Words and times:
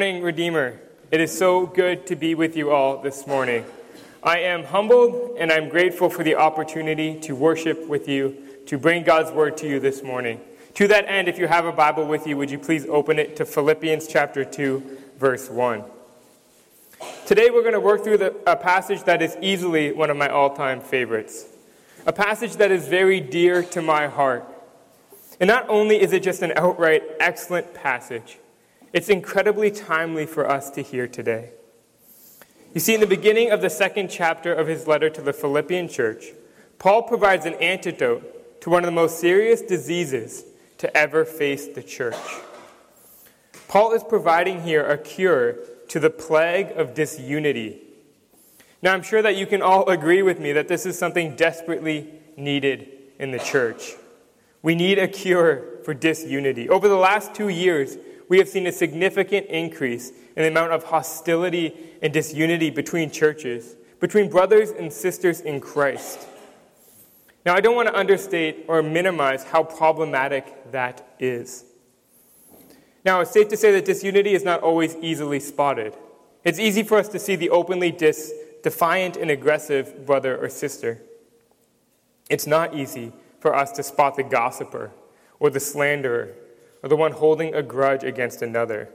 Morning, 0.00 0.22
Redeemer. 0.22 0.80
It 1.10 1.20
is 1.20 1.36
so 1.36 1.66
good 1.66 2.06
to 2.06 2.16
be 2.16 2.34
with 2.34 2.56
you 2.56 2.70
all 2.70 3.02
this 3.02 3.26
morning. 3.26 3.66
I 4.22 4.38
am 4.38 4.64
humbled 4.64 5.36
and 5.38 5.52
I'm 5.52 5.68
grateful 5.68 6.08
for 6.08 6.24
the 6.24 6.36
opportunity 6.36 7.20
to 7.20 7.34
worship 7.34 7.86
with 7.86 8.08
you, 8.08 8.34
to 8.64 8.78
bring 8.78 9.04
God's 9.04 9.30
word 9.30 9.58
to 9.58 9.68
you 9.68 9.78
this 9.78 10.02
morning. 10.02 10.40
To 10.76 10.88
that 10.88 11.04
end, 11.06 11.28
if 11.28 11.38
you 11.38 11.48
have 11.48 11.66
a 11.66 11.72
Bible 11.72 12.06
with 12.06 12.26
you, 12.26 12.38
would 12.38 12.50
you 12.50 12.58
please 12.58 12.86
open 12.86 13.18
it 13.18 13.36
to 13.36 13.44
Philippians 13.44 14.06
chapter 14.06 14.42
2, 14.42 14.82
verse 15.18 15.50
1. 15.50 15.84
Today 17.26 17.50
we're 17.50 17.60
going 17.60 17.74
to 17.74 17.78
work 17.80 18.02
through 18.02 18.16
the, 18.16 18.34
a 18.50 18.56
passage 18.56 19.02
that 19.02 19.20
is 19.20 19.36
easily 19.42 19.92
one 19.92 20.08
of 20.08 20.16
my 20.16 20.30
all 20.30 20.56
time 20.56 20.80
favorites, 20.80 21.44
a 22.06 22.12
passage 22.14 22.56
that 22.56 22.70
is 22.70 22.88
very 22.88 23.20
dear 23.20 23.62
to 23.64 23.82
my 23.82 24.06
heart. 24.06 24.46
And 25.38 25.48
not 25.48 25.68
only 25.68 26.00
is 26.00 26.14
it 26.14 26.22
just 26.22 26.40
an 26.40 26.54
outright 26.56 27.02
excellent 27.20 27.74
passage, 27.74 28.38
it's 28.92 29.08
incredibly 29.08 29.70
timely 29.70 30.26
for 30.26 30.48
us 30.48 30.70
to 30.70 30.82
hear 30.82 31.06
today. 31.06 31.50
You 32.74 32.80
see, 32.80 32.94
in 32.94 33.00
the 33.00 33.06
beginning 33.06 33.50
of 33.50 33.60
the 33.60 33.70
second 33.70 34.10
chapter 34.10 34.52
of 34.52 34.66
his 34.66 34.86
letter 34.86 35.10
to 35.10 35.22
the 35.22 35.32
Philippian 35.32 35.88
church, 35.88 36.26
Paul 36.78 37.02
provides 37.02 37.44
an 37.44 37.54
antidote 37.54 38.60
to 38.62 38.70
one 38.70 38.84
of 38.84 38.86
the 38.86 38.92
most 38.92 39.18
serious 39.18 39.60
diseases 39.60 40.44
to 40.78 40.96
ever 40.96 41.24
face 41.24 41.66
the 41.68 41.82
church. 41.82 42.14
Paul 43.68 43.92
is 43.92 44.02
providing 44.02 44.62
here 44.62 44.84
a 44.86 44.98
cure 44.98 45.56
to 45.88 46.00
the 46.00 46.10
plague 46.10 46.70
of 46.72 46.94
disunity. 46.94 47.82
Now, 48.82 48.94
I'm 48.94 49.02
sure 49.02 49.20
that 49.22 49.36
you 49.36 49.46
can 49.46 49.62
all 49.62 49.88
agree 49.88 50.22
with 50.22 50.40
me 50.40 50.52
that 50.52 50.68
this 50.68 50.86
is 50.86 50.98
something 50.98 51.36
desperately 51.36 52.10
needed 52.36 52.88
in 53.18 53.30
the 53.30 53.38
church. 53.38 53.94
We 54.62 54.74
need 54.74 54.98
a 54.98 55.08
cure 55.08 55.64
for 55.84 55.92
disunity. 55.92 56.68
Over 56.68 56.88
the 56.88 56.96
last 56.96 57.34
two 57.34 57.48
years, 57.48 57.96
we 58.30 58.38
have 58.38 58.48
seen 58.48 58.64
a 58.68 58.72
significant 58.72 59.48
increase 59.48 60.10
in 60.36 60.44
the 60.44 60.46
amount 60.46 60.70
of 60.70 60.84
hostility 60.84 61.74
and 62.00 62.12
disunity 62.12 62.70
between 62.70 63.10
churches, 63.10 63.74
between 63.98 64.30
brothers 64.30 64.70
and 64.70 64.92
sisters 64.92 65.40
in 65.40 65.60
Christ. 65.60 66.28
Now, 67.44 67.56
I 67.56 67.60
don't 67.60 67.74
want 67.74 67.88
to 67.88 67.94
understate 67.94 68.66
or 68.68 68.84
minimize 68.84 69.42
how 69.42 69.64
problematic 69.64 70.70
that 70.70 71.16
is. 71.18 71.64
Now, 73.04 73.20
it's 73.20 73.32
safe 73.32 73.48
to 73.48 73.56
say 73.56 73.72
that 73.72 73.84
disunity 73.84 74.32
is 74.32 74.44
not 74.44 74.60
always 74.60 74.94
easily 75.02 75.40
spotted. 75.40 75.96
It's 76.44 76.60
easy 76.60 76.84
for 76.84 76.98
us 76.98 77.08
to 77.08 77.18
see 77.18 77.34
the 77.34 77.50
openly 77.50 77.90
dis- 77.90 78.32
defiant 78.62 79.16
and 79.16 79.28
aggressive 79.28 80.06
brother 80.06 80.38
or 80.38 80.48
sister. 80.48 81.02
It's 82.28 82.46
not 82.46 82.76
easy 82.76 83.12
for 83.40 83.56
us 83.56 83.72
to 83.72 83.82
spot 83.82 84.14
the 84.14 84.22
gossiper 84.22 84.92
or 85.40 85.50
the 85.50 85.58
slanderer 85.58 86.36
or 86.82 86.88
the 86.88 86.96
one 86.96 87.12
holding 87.12 87.54
a 87.54 87.62
grudge 87.62 88.04
against 88.04 88.42
another. 88.42 88.88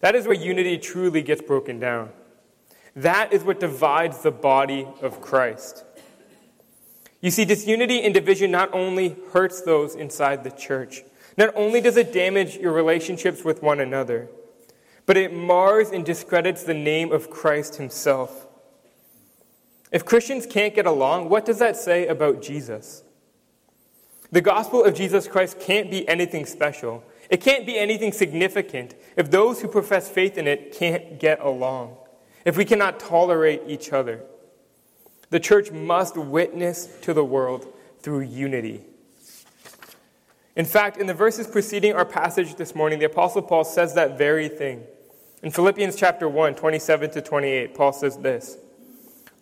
That 0.00 0.14
is 0.14 0.26
where 0.26 0.34
unity 0.34 0.78
truly 0.78 1.22
gets 1.22 1.42
broken 1.42 1.78
down. 1.78 2.10
That 2.94 3.32
is 3.32 3.44
what 3.44 3.60
divides 3.60 4.22
the 4.22 4.30
body 4.30 4.88
of 5.02 5.20
Christ. 5.20 5.84
You 7.20 7.30
see, 7.30 7.44
disunity 7.44 8.02
and 8.02 8.14
division 8.14 8.50
not 8.50 8.72
only 8.72 9.16
hurts 9.32 9.62
those 9.62 9.94
inside 9.94 10.44
the 10.44 10.50
church, 10.50 11.02
not 11.36 11.52
only 11.54 11.80
does 11.80 11.96
it 11.96 12.12
damage 12.12 12.56
your 12.56 12.72
relationships 12.72 13.44
with 13.44 13.62
one 13.62 13.80
another, 13.80 14.28
but 15.04 15.16
it 15.16 15.32
mars 15.32 15.90
and 15.90 16.04
discredits 16.04 16.62
the 16.62 16.74
name 16.74 17.12
of 17.12 17.30
Christ 17.30 17.76
himself. 17.76 18.46
If 19.92 20.04
Christians 20.04 20.46
can't 20.46 20.74
get 20.74 20.86
along, 20.86 21.28
what 21.28 21.44
does 21.44 21.58
that 21.58 21.76
say 21.76 22.06
about 22.06 22.42
Jesus? 22.42 23.02
The 24.32 24.40
gospel 24.40 24.84
of 24.84 24.94
Jesus 24.94 25.28
Christ 25.28 25.60
can't 25.60 25.90
be 25.90 26.08
anything 26.08 26.46
special. 26.46 27.04
It 27.30 27.40
can't 27.40 27.66
be 27.66 27.78
anything 27.78 28.12
significant 28.12 28.94
if 29.16 29.30
those 29.30 29.60
who 29.60 29.68
profess 29.68 30.08
faith 30.08 30.36
in 30.36 30.46
it 30.46 30.72
can't 30.72 31.18
get 31.18 31.40
along, 31.40 31.96
if 32.44 32.56
we 32.56 32.64
cannot 32.64 33.00
tolerate 33.00 33.62
each 33.66 33.92
other. 33.92 34.22
The 35.30 35.40
church 35.40 35.70
must 35.70 36.16
witness 36.16 36.86
to 37.02 37.12
the 37.12 37.24
world 37.24 37.72
through 38.00 38.20
unity. 38.20 38.84
In 40.54 40.64
fact, 40.64 40.96
in 40.96 41.06
the 41.06 41.14
verses 41.14 41.46
preceding 41.46 41.92
our 41.92 42.04
passage 42.04 42.54
this 42.54 42.74
morning, 42.74 42.98
the 42.98 43.06
Apostle 43.06 43.42
Paul 43.42 43.64
says 43.64 43.94
that 43.94 44.16
very 44.16 44.48
thing. 44.48 44.84
In 45.42 45.50
Philippians 45.50 45.96
chapter 45.96 46.28
1, 46.28 46.54
27 46.54 47.10
to 47.10 47.20
28, 47.20 47.74
Paul 47.74 47.92
says 47.92 48.16
this 48.18 48.56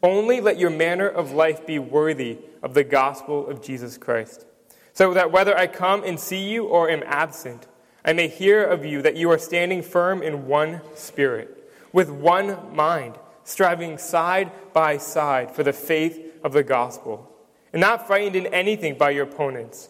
Only 0.03 0.41
let 0.41 0.59
your 0.59 0.71
manner 0.71 1.07
of 1.07 1.33
life 1.33 1.67
be 1.67 1.79
worthy 1.79 2.39
of 2.63 2.75
the 2.75 2.85
gospel 2.85 3.47
of 3.47 3.63
Jesus 3.63 3.97
Christ 3.97 4.47
so 4.95 5.13
that 5.13 5.33
whether 5.33 5.57
I 5.59 5.67
come 5.67 6.05
and 6.05 6.19
see 6.19 6.49
you 6.49 6.65
or 6.65 6.89
am 6.89 7.03
absent, 7.05 7.67
I 8.05 8.13
may 8.13 8.29
hear 8.29 8.65
of 8.65 8.85
you 8.85 9.03
that 9.03 9.17
you 9.17 9.31
are 9.31 9.39
standing 9.39 9.83
firm 9.83 10.23
in 10.23 10.47
one 10.47 10.81
spirit, 10.95 11.71
with 11.93 12.09
one 12.09 12.75
mind, 12.75 13.17
striving 13.43 13.99
side 13.99 14.53
by 14.73 14.99
side 14.99 15.51
for 15.51 15.63
the 15.63 15.73
faith 15.73 16.39
of 16.45 16.53
the 16.53 16.63
gospel, 16.63 17.31
and 17.73 17.81
not 17.81 18.07
frightened 18.07 18.37
in 18.37 18.47
anything 18.55 18.97
by 18.97 19.11
your 19.11 19.25
opponents. 19.25 19.89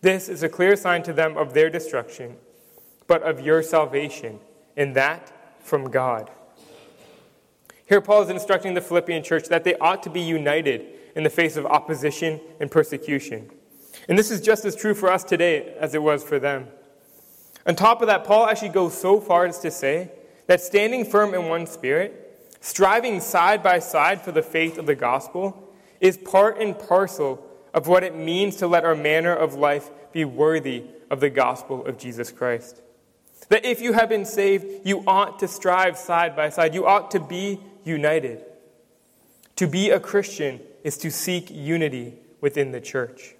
This 0.00 0.28
is 0.28 0.42
a 0.42 0.48
clear 0.48 0.74
sign 0.74 1.02
to 1.04 1.12
them 1.12 1.36
of 1.36 1.54
their 1.54 1.70
destruction, 1.70 2.36
but 3.06 3.22
of 3.22 3.40
your 3.40 3.62
salvation, 3.62 4.40
and 4.76 4.96
that 4.96 5.32
from 5.60 5.90
God. 5.90 6.30
Here, 7.86 8.00
Paul 8.00 8.22
is 8.22 8.30
instructing 8.30 8.74
the 8.74 8.80
Philippian 8.80 9.22
church 9.22 9.48
that 9.48 9.64
they 9.64 9.74
ought 9.76 10.02
to 10.04 10.10
be 10.10 10.20
united 10.20 10.86
in 11.14 11.22
the 11.22 11.30
face 11.30 11.56
of 11.56 11.66
opposition 11.66 12.40
and 12.58 12.70
persecution. 12.70 13.50
And 14.10 14.18
this 14.18 14.32
is 14.32 14.40
just 14.40 14.64
as 14.64 14.74
true 14.74 14.92
for 14.92 15.08
us 15.08 15.22
today 15.22 15.72
as 15.78 15.94
it 15.94 16.02
was 16.02 16.24
for 16.24 16.40
them. 16.40 16.66
On 17.64 17.76
top 17.76 18.02
of 18.02 18.08
that, 18.08 18.24
Paul 18.24 18.48
actually 18.48 18.70
goes 18.70 19.00
so 19.00 19.20
far 19.20 19.46
as 19.46 19.60
to 19.60 19.70
say 19.70 20.10
that 20.48 20.60
standing 20.60 21.04
firm 21.04 21.32
in 21.32 21.48
one 21.48 21.64
spirit, 21.68 22.52
striving 22.60 23.20
side 23.20 23.62
by 23.62 23.78
side 23.78 24.20
for 24.20 24.32
the 24.32 24.42
faith 24.42 24.78
of 24.78 24.86
the 24.86 24.96
gospel, 24.96 25.72
is 26.00 26.16
part 26.16 26.60
and 26.60 26.76
parcel 26.76 27.46
of 27.72 27.86
what 27.86 28.02
it 28.02 28.16
means 28.16 28.56
to 28.56 28.66
let 28.66 28.84
our 28.84 28.96
manner 28.96 29.32
of 29.32 29.54
life 29.54 29.90
be 30.12 30.24
worthy 30.24 30.82
of 31.08 31.20
the 31.20 31.30
gospel 31.30 31.86
of 31.86 31.96
Jesus 31.96 32.32
Christ. 32.32 32.82
That 33.48 33.64
if 33.64 33.80
you 33.80 33.92
have 33.92 34.08
been 34.08 34.24
saved, 34.24 34.84
you 34.84 35.04
ought 35.06 35.38
to 35.38 35.46
strive 35.46 35.96
side 35.96 36.34
by 36.34 36.48
side. 36.48 36.74
You 36.74 36.84
ought 36.84 37.12
to 37.12 37.20
be 37.20 37.60
united. 37.84 38.44
To 39.54 39.68
be 39.68 39.90
a 39.90 40.00
Christian 40.00 40.58
is 40.82 40.98
to 40.98 41.12
seek 41.12 41.48
unity 41.48 42.14
within 42.40 42.72
the 42.72 42.80
church. 42.80 43.36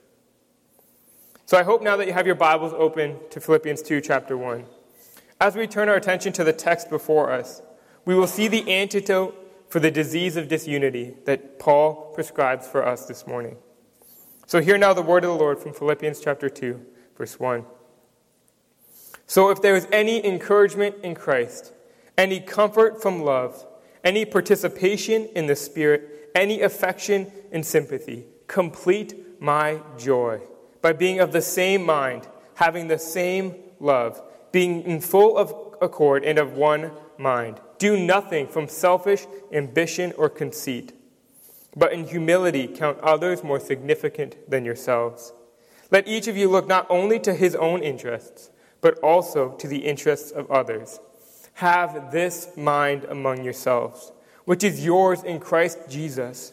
So 1.51 1.59
I 1.59 1.65
hope 1.65 1.83
now 1.83 1.97
that 1.97 2.07
you 2.07 2.13
have 2.13 2.27
your 2.27 2.37
Bibles 2.37 2.73
open 2.75 3.17
to 3.31 3.41
Philippians 3.41 3.83
2, 3.83 4.01
chapter 4.03 4.37
1. 4.37 4.67
As 5.41 5.57
we 5.57 5.67
turn 5.67 5.89
our 5.89 5.97
attention 5.97 6.33
to 6.35 6.45
the 6.45 6.53
text 6.53 6.89
before 6.89 7.33
us, 7.33 7.61
we 8.05 8.15
will 8.15 8.29
see 8.29 8.47
the 8.47 8.71
antidote 8.71 9.35
for 9.69 9.81
the 9.81 9.91
disease 9.91 10.37
of 10.37 10.47
disunity 10.47 11.17
that 11.25 11.59
Paul 11.59 12.13
prescribes 12.15 12.69
for 12.69 12.87
us 12.87 13.07
this 13.07 13.27
morning. 13.27 13.57
So 14.47 14.61
hear 14.61 14.79
now 14.79 14.93
the 14.93 15.03
word 15.03 15.25
of 15.25 15.31
the 15.31 15.37
Lord 15.37 15.59
from 15.59 15.75
Philippians 15.75 16.21
chapter 16.21 16.49
2, 16.49 16.87
verse 17.19 17.41
1. 17.41 17.65
So 19.27 19.51
if 19.51 19.61
there 19.61 19.75
is 19.75 19.89
any 19.91 20.25
encouragement 20.25 20.99
in 21.03 21.17
Christ, 21.17 21.73
any 22.17 22.39
comfort 22.39 23.03
from 23.03 23.25
love, 23.25 23.67
any 24.05 24.25
participation 24.25 25.25
in 25.35 25.49
the 25.49 25.57
Spirit, 25.57 26.31
any 26.33 26.61
affection 26.61 27.33
and 27.51 27.67
sympathy, 27.67 28.27
complete 28.47 29.41
my 29.43 29.81
joy 29.99 30.43
by 30.83 30.93
being 30.93 31.21
of 31.21 31.33
the 31.33 31.43
same 31.43 31.85
mind, 31.85 32.29
having 32.55 32.89
the 32.89 32.99
same 32.99 33.55
love, 33.79 34.23
being 34.53 34.83
in 34.83 35.01
full 35.01 35.37
of 35.37 35.55
accord 35.81 36.25
and 36.25 36.39
of 36.39 36.53
one 36.53 36.93
mind. 37.19 37.61
Do 37.79 37.99
nothing 37.99 38.47
from 38.47 38.69
selfish 38.69 39.27
ambition 39.53 40.13
or 40.17 40.29
conceit, 40.29 40.93
but 41.77 41.93
in 41.93 42.07
humility 42.07 42.67
count 42.67 42.99
others 43.01 43.43
more 43.43 43.61
significant 43.61 44.37
than 44.51 44.65
yourselves. 44.65 45.33
Let 45.91 46.07
each 46.07 46.29
of 46.29 46.37
you 46.37 46.49
look 46.49 46.69
not 46.69 46.87
only 46.89 47.19
to 47.21 47.35
his 47.35 47.55
own 47.55 47.83
interests, 47.83 48.51
but 48.81 48.99
also 48.99 49.51
to 49.53 49.67
the 49.67 49.87
interests 49.87 50.31
of 50.31 50.51
others. 50.51 51.01
Have 51.55 52.13
this 52.13 52.57
mind 52.57 53.05
among 53.05 53.45
yourselves, 53.45 54.13
which 54.45 54.65
is 54.65 54.85
yours 54.85 55.23
in 55.23 55.41
Christ 55.41 55.79
Jesus 55.89 56.53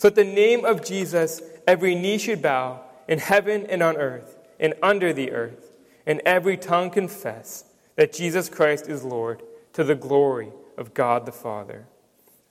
so 0.00 0.06
at 0.06 0.14
the 0.14 0.24
name 0.24 0.64
of 0.64 0.82
Jesus, 0.82 1.42
every 1.66 1.94
knee 1.94 2.16
should 2.16 2.40
bow 2.40 2.80
in 3.06 3.18
heaven 3.18 3.66
and 3.66 3.82
on 3.82 3.98
earth 3.98 4.38
and 4.58 4.72
under 4.82 5.12
the 5.12 5.30
earth, 5.30 5.72
and 6.06 6.22
every 6.24 6.56
tongue 6.56 6.88
confess 6.88 7.64
that 7.96 8.10
Jesus 8.10 8.48
Christ 8.48 8.88
is 8.88 9.04
Lord 9.04 9.42
to 9.74 9.84
the 9.84 9.94
glory 9.94 10.52
of 10.78 10.94
God 10.94 11.26
the 11.26 11.32
Father. 11.32 11.84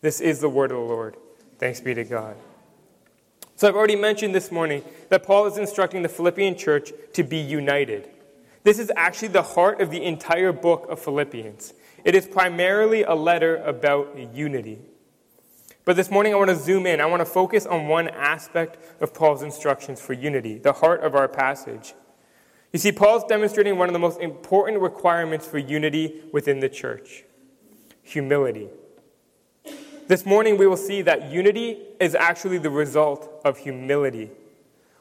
This 0.01 0.21
is 0.21 0.41
the 0.41 0.47
word 0.47 0.69
of 0.69 0.77
the 0.77 0.83
Lord. 0.83 1.17
Thanks 1.57 1.81
be 1.81 1.95
to 1.95 2.03
God. 2.03 2.35
So, 3.55 3.67
I've 3.67 3.75
already 3.75 3.95
mentioned 3.95 4.35
this 4.35 4.51
morning 4.51 4.83
that 5.09 5.23
Paul 5.23 5.47
is 5.47 5.57
instructing 5.57 6.03
the 6.03 6.07
Philippian 6.07 6.55
church 6.55 6.91
to 7.13 7.23
be 7.23 7.37
united. 7.37 8.11
This 8.63 8.77
is 8.77 8.91
actually 8.95 9.29
the 9.29 9.41
heart 9.41 9.81
of 9.81 9.89
the 9.89 10.03
entire 10.03 10.51
book 10.53 10.85
of 10.87 10.99
Philippians. 10.99 11.73
It 12.05 12.13
is 12.13 12.27
primarily 12.27 13.01
a 13.01 13.15
letter 13.15 13.57
about 13.63 14.15
unity. 14.35 14.83
But 15.89 15.95
this 15.95 16.11
morning, 16.11 16.35
I 16.35 16.37
want 16.37 16.51
to 16.51 16.55
zoom 16.55 16.85
in. 16.85 17.01
I 17.01 17.07
want 17.07 17.21
to 17.21 17.25
focus 17.25 17.65
on 17.65 17.87
one 17.87 18.09
aspect 18.09 18.77
of 19.01 19.11
Paul's 19.11 19.41
instructions 19.41 19.99
for 19.99 20.13
unity, 20.13 20.59
the 20.59 20.71
heart 20.71 21.01
of 21.01 21.15
our 21.15 21.27
passage. 21.27 21.95
You 22.71 22.77
see, 22.77 22.91
Paul's 22.91 23.23
demonstrating 23.23 23.75
one 23.75 23.89
of 23.89 23.93
the 23.93 23.99
most 23.99 24.19
important 24.19 24.81
requirements 24.81 25.47
for 25.47 25.57
unity 25.57 26.21
within 26.31 26.59
the 26.59 26.69
church 26.69 27.23
humility. 28.03 28.69
This 30.07 30.27
morning, 30.27 30.59
we 30.59 30.67
will 30.67 30.77
see 30.77 31.01
that 31.01 31.31
unity 31.31 31.79
is 31.99 32.13
actually 32.13 32.59
the 32.59 32.69
result 32.69 33.41
of 33.43 33.57
humility. 33.57 34.29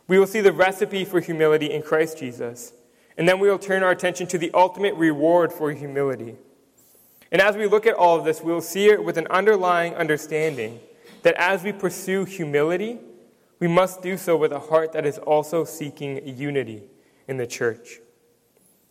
We 0.07 0.19
will 0.19 0.27
see 0.27 0.41
the 0.41 0.53
recipe 0.53 1.05
for 1.05 1.21
humility 1.21 1.71
in 1.71 1.83
Christ 1.83 2.17
Jesus, 2.17 2.73
and 3.19 3.29
then 3.29 3.41
we 3.41 3.51
will 3.51 3.59
turn 3.59 3.83
our 3.83 3.91
attention 3.91 4.27
to 4.29 4.39
the 4.39 4.51
ultimate 4.55 4.95
reward 4.95 5.53
for 5.53 5.71
humility. 5.71 6.37
And 7.31 7.43
as 7.43 7.57
we 7.57 7.67
look 7.67 7.87
at 7.87 7.95
all 7.95 8.19
of 8.19 8.25
this, 8.25 8.41
we'll 8.41 8.61
see 8.61 8.87
it 8.87 9.03
with 9.05 9.19
an 9.19 9.27
underlying 9.29 9.95
understanding 9.95 10.81
that 11.23 11.35
as 11.35 11.63
we 11.63 11.73
pursue 11.73 12.25
humility, 12.25 12.99
we 13.61 13.69
must 13.69 14.03
do 14.03 14.17
so 14.17 14.37
with 14.37 14.53
a 14.53 14.61
heart 14.61 14.93
that 14.93 15.05
is 15.05 15.19
also 15.19 15.65
seeking 15.65 16.27
unity 16.27 16.85
in 17.27 17.37
the 17.37 17.47
church. 17.47 18.01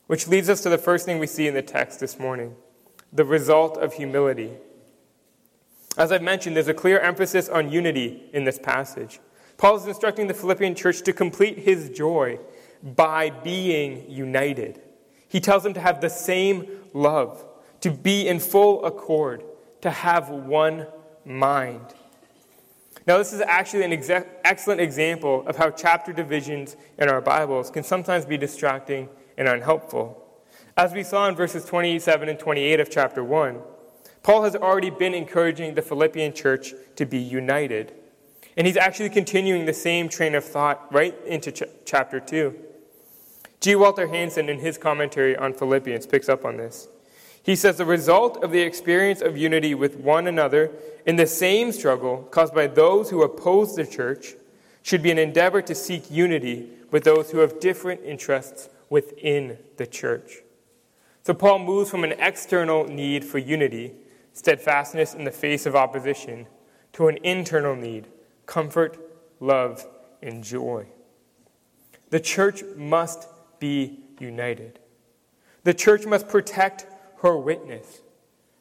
Which 0.08 0.28
leads 0.28 0.50
us 0.50 0.62
to 0.62 0.70
the 0.70 0.78
first 0.78 1.06
thing 1.06 1.20
we 1.20 1.28
see 1.28 1.48
in 1.48 1.54
the 1.54 1.62
text 1.62 2.00
this 2.00 2.20
morning 2.20 2.56
the 3.12 3.26
result 3.26 3.78
of 3.78 3.94
humility. 3.94 4.52
As 5.98 6.12
I've 6.12 6.22
mentioned, 6.22 6.56
there's 6.56 6.68
a 6.68 6.74
clear 6.74 7.00
emphasis 7.00 7.50
on 7.50 7.72
unity 7.72 8.30
in 8.34 8.44
this 8.44 8.60
passage. 8.60 9.20
Paul 9.58 9.78
is 9.78 9.88
instructing 9.88 10.28
the 10.28 10.34
Philippian 10.34 10.76
church 10.76 11.02
to 11.04 11.14
complete 11.14 11.60
his 11.60 11.90
joy 11.90 12.40
by 12.84 13.30
being 13.30 14.10
united. 14.10 14.82
He 15.28 15.40
tells 15.40 15.64
them 15.64 15.74
to 15.74 15.80
have 15.80 16.02
the 16.02 16.10
same 16.10 16.68
love 16.94 17.44
to 17.82 17.92
be 17.92 18.28
in 18.28 18.40
full 18.40 18.84
accord, 18.86 19.44
to 19.82 19.90
have 19.90 20.30
one 20.30 20.88
mind. 21.26 21.94
Now, 23.06 23.18
this 23.18 23.32
is 23.32 23.42
actually 23.42 23.84
an 23.84 23.92
exa- 23.92 24.28
excellent 24.44 24.82
example 24.82 25.48
of 25.48 25.56
how 25.56 25.70
chapter 25.70 26.12
divisions 26.12 26.76
in 26.98 27.08
our 27.08 27.22
Bibles 27.22 27.70
can 27.70 27.84
sometimes 27.84 28.26
be 28.26 28.38
distracting 28.38 29.08
and 29.38 29.48
unhelpful. 29.48 30.24
As 30.76 30.94
we 30.94 31.04
saw 31.04 31.28
in 31.30 31.36
verses 31.36 31.64
27 31.66 32.28
and 32.28 32.38
28 32.38 32.80
of 32.80 32.90
chapter 32.90 33.24
1, 33.24 33.62
Paul 34.24 34.44
has 34.44 34.56
already 34.56 34.90
been 34.90 35.14
encouraging 35.14 35.76
the 35.76 35.82
Philippian 35.82 36.34
church 36.34 36.74
to 36.98 37.06
be 37.06 37.18
united. 37.18 37.94
And 38.58 38.68
he's 38.68 38.76
actually 38.76 39.10
continuing 39.10 39.66
the 39.66 39.74
same 39.74 40.10
train 40.10 40.36
of 40.36 40.44
thought 40.44 40.92
right 40.94 41.16
into 41.26 41.52
ch- 41.52 41.64
chapter 41.86 42.20
2. 42.20 42.54
G. 43.62 43.76
Walter 43.76 44.08
Hansen, 44.08 44.50
in 44.50 44.60
his 44.60 44.78
commentary 44.78 45.36
on 45.38 45.54
Philippians, 45.54 46.06
picks 46.06 46.28
up 46.28 46.44
on 46.44 46.58
this. 46.58 46.90
He 47.48 47.56
says 47.56 47.78
the 47.78 47.86
result 47.86 48.44
of 48.44 48.52
the 48.52 48.60
experience 48.60 49.22
of 49.22 49.38
unity 49.38 49.74
with 49.74 49.96
one 49.96 50.28
another 50.28 50.70
in 51.06 51.16
the 51.16 51.26
same 51.26 51.72
struggle 51.72 52.24
caused 52.24 52.54
by 52.54 52.68
those 52.68 53.10
who 53.10 53.24
oppose 53.24 53.74
the 53.74 53.88
church 53.88 54.34
should 54.82 55.02
be 55.02 55.12
an 55.12 55.18
endeavor 55.18 55.62
to 55.62 55.74
seek 55.74 56.12
unity 56.12 56.68
with 56.92 57.06
those 57.06 57.32
who 57.32 57.38
have 57.38 57.62
different 57.62 58.02
interests 58.04 58.68
within 58.90 59.58
the 59.78 59.88
church. 59.88 60.40
So 61.24 61.34
Paul 61.34 61.60
moves 61.60 61.90
from 61.90 62.04
an 62.04 62.16
external 62.20 62.84
need 62.84 63.24
for 63.24 63.38
unity, 63.38 63.94
steadfastness 64.34 65.14
in 65.14 65.24
the 65.24 65.32
face 65.32 65.66
of 65.66 65.74
opposition, 65.74 66.48
to 66.92 67.08
an 67.08 67.18
internal 67.24 67.78
need, 67.78 68.08
comfort, 68.46 68.98
love, 69.40 69.88
and 70.22 70.44
joy. 70.44 70.86
The 72.10 72.20
church 72.20 72.62
must 72.76 73.30
be 73.58 74.00
united. 74.20 74.80
The 75.64 75.74
church 75.74 76.06
must 76.06 76.28
protect 76.28 76.88
her 77.22 77.38
witness. 77.38 78.02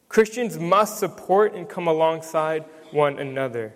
Christians 0.09 0.57
must 0.57 0.97
support 0.99 1.53
and 1.53 1.67
come 1.67 1.87
alongside 1.87 2.65
one 2.91 3.19
another. 3.19 3.73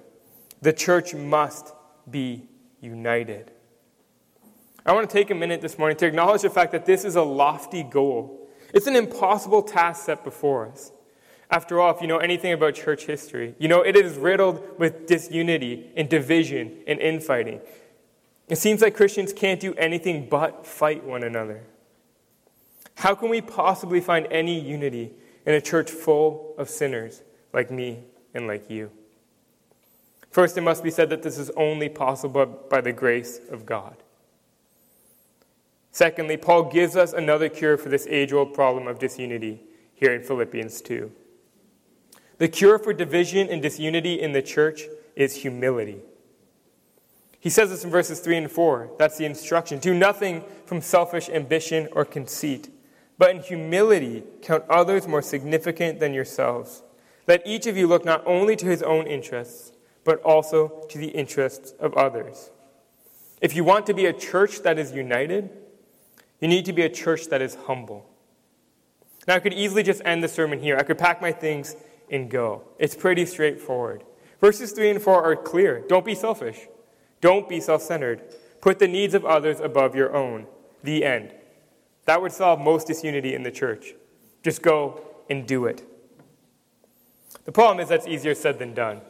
The 0.61 0.73
church 0.73 1.13
must 1.13 1.73
be 2.09 2.47
united. 2.79 3.51
I 4.85 4.93
want 4.93 5.09
to 5.09 5.13
take 5.13 5.29
a 5.29 5.35
minute 5.35 5.61
this 5.61 5.77
morning 5.77 5.97
to 5.97 6.07
acknowledge 6.07 6.41
the 6.41 6.49
fact 6.49 6.71
that 6.71 6.85
this 6.85 7.05
is 7.05 7.15
a 7.15 7.21
lofty 7.21 7.83
goal. 7.83 8.49
It's 8.73 8.87
an 8.87 8.95
impossible 8.95 9.61
task 9.61 10.05
set 10.05 10.23
before 10.23 10.67
us. 10.67 10.91
After 11.51 11.79
all, 11.81 11.93
if 11.93 12.01
you 12.01 12.07
know 12.07 12.17
anything 12.17 12.53
about 12.53 12.75
church 12.75 13.05
history, 13.05 13.55
you 13.59 13.67
know 13.67 13.81
it 13.81 13.95
is 13.95 14.17
riddled 14.17 14.79
with 14.79 15.05
disunity 15.05 15.91
and 15.97 16.09
division 16.09 16.77
and 16.87 16.99
infighting. 16.99 17.59
It 18.47 18.57
seems 18.57 18.81
like 18.81 18.95
Christians 18.95 19.33
can't 19.33 19.59
do 19.59 19.73
anything 19.75 20.29
but 20.29 20.65
fight 20.65 21.03
one 21.03 21.23
another. 21.23 21.63
How 23.01 23.15
can 23.15 23.29
we 23.29 23.41
possibly 23.41 23.99
find 23.99 24.27
any 24.29 24.59
unity 24.59 25.13
in 25.47 25.55
a 25.55 25.59
church 25.59 25.89
full 25.89 26.53
of 26.59 26.69
sinners 26.69 27.23
like 27.51 27.71
me 27.71 28.03
and 28.35 28.45
like 28.45 28.69
you? 28.69 28.91
First, 30.29 30.55
it 30.55 30.61
must 30.61 30.83
be 30.83 30.91
said 30.91 31.09
that 31.09 31.23
this 31.23 31.39
is 31.39 31.49
only 31.57 31.89
possible 31.89 32.45
by 32.45 32.79
the 32.79 32.93
grace 32.93 33.39
of 33.49 33.65
God. 33.65 33.95
Secondly, 35.91 36.37
Paul 36.37 36.69
gives 36.71 36.95
us 36.95 37.11
another 37.11 37.49
cure 37.49 37.75
for 37.75 37.89
this 37.89 38.05
age 38.05 38.33
old 38.33 38.53
problem 38.53 38.85
of 38.85 38.99
disunity 38.99 39.61
here 39.95 40.13
in 40.13 40.21
Philippians 40.21 40.79
2. 40.81 41.11
The 42.37 42.49
cure 42.49 42.77
for 42.77 42.93
division 42.93 43.49
and 43.49 43.63
disunity 43.63 44.21
in 44.21 44.33
the 44.33 44.43
church 44.43 44.83
is 45.15 45.37
humility. 45.37 46.01
He 47.39 47.49
says 47.49 47.71
this 47.71 47.83
in 47.83 47.89
verses 47.89 48.19
3 48.19 48.37
and 48.37 48.51
4. 48.51 48.91
That's 48.99 49.17
the 49.17 49.25
instruction. 49.25 49.79
Do 49.79 49.95
nothing 49.95 50.43
from 50.67 50.81
selfish 50.81 51.29
ambition 51.29 51.87
or 51.93 52.05
conceit 52.05 52.69
but 53.21 53.35
in 53.35 53.39
humility 53.43 54.23
count 54.41 54.63
others 54.67 55.07
more 55.07 55.21
significant 55.21 55.99
than 55.99 56.11
yourselves. 56.11 56.81
Let 57.27 57.45
each 57.45 57.67
of 57.67 57.77
you 57.77 57.85
look 57.85 58.03
not 58.03 58.23
only 58.25 58.55
to 58.55 58.65
his 58.65 58.81
own 58.81 59.05
interests, 59.05 59.73
but 60.03 60.19
also 60.23 60.87
to 60.89 60.97
the 60.97 61.09
interests 61.09 61.75
of 61.79 61.93
others. 61.93 62.49
If 63.39 63.55
you 63.55 63.63
want 63.63 63.85
to 63.85 63.93
be 63.93 64.07
a 64.07 64.11
church 64.11 64.63
that 64.63 64.79
is 64.79 64.93
united, 64.93 65.51
you 66.39 66.47
need 66.47 66.65
to 66.65 66.73
be 66.73 66.81
a 66.81 66.89
church 66.89 67.27
that 67.27 67.43
is 67.43 67.53
humble. 67.67 68.09
Now, 69.27 69.35
I 69.35 69.39
could 69.39 69.53
easily 69.53 69.83
just 69.83 70.01
end 70.03 70.23
the 70.23 70.27
sermon 70.27 70.59
here. 70.59 70.75
I 70.75 70.81
could 70.81 70.97
pack 70.97 71.21
my 71.21 71.31
things 71.31 71.75
and 72.09 72.27
go. 72.27 72.63
It's 72.79 72.95
pretty 72.95 73.27
straightforward. 73.27 74.03
Verses 74.39 74.71
3 74.71 74.89
and 74.89 74.99
4 75.01 75.23
are 75.23 75.35
clear. 75.35 75.83
Don't 75.87 76.05
be 76.05 76.15
selfish, 76.15 76.67
don't 77.21 77.47
be 77.47 77.59
self 77.59 77.83
centered. 77.83 78.23
Put 78.61 78.79
the 78.79 78.87
needs 78.87 79.13
of 79.13 79.25
others 79.25 79.59
above 79.59 79.95
your 79.95 80.11
own. 80.15 80.47
The 80.81 81.05
end. 81.05 81.35
That 82.05 82.21
would 82.21 82.31
solve 82.31 82.59
most 82.59 82.87
disunity 82.87 83.35
in 83.35 83.43
the 83.43 83.51
church. 83.51 83.93
Just 84.43 84.61
go 84.61 85.01
and 85.29 85.47
do 85.47 85.65
it. 85.65 85.83
The 87.45 87.51
problem 87.51 87.79
is 87.79 87.89
that's 87.89 88.07
easier 88.07 88.35
said 88.35 88.59
than 88.59 88.73
done. 88.73 89.01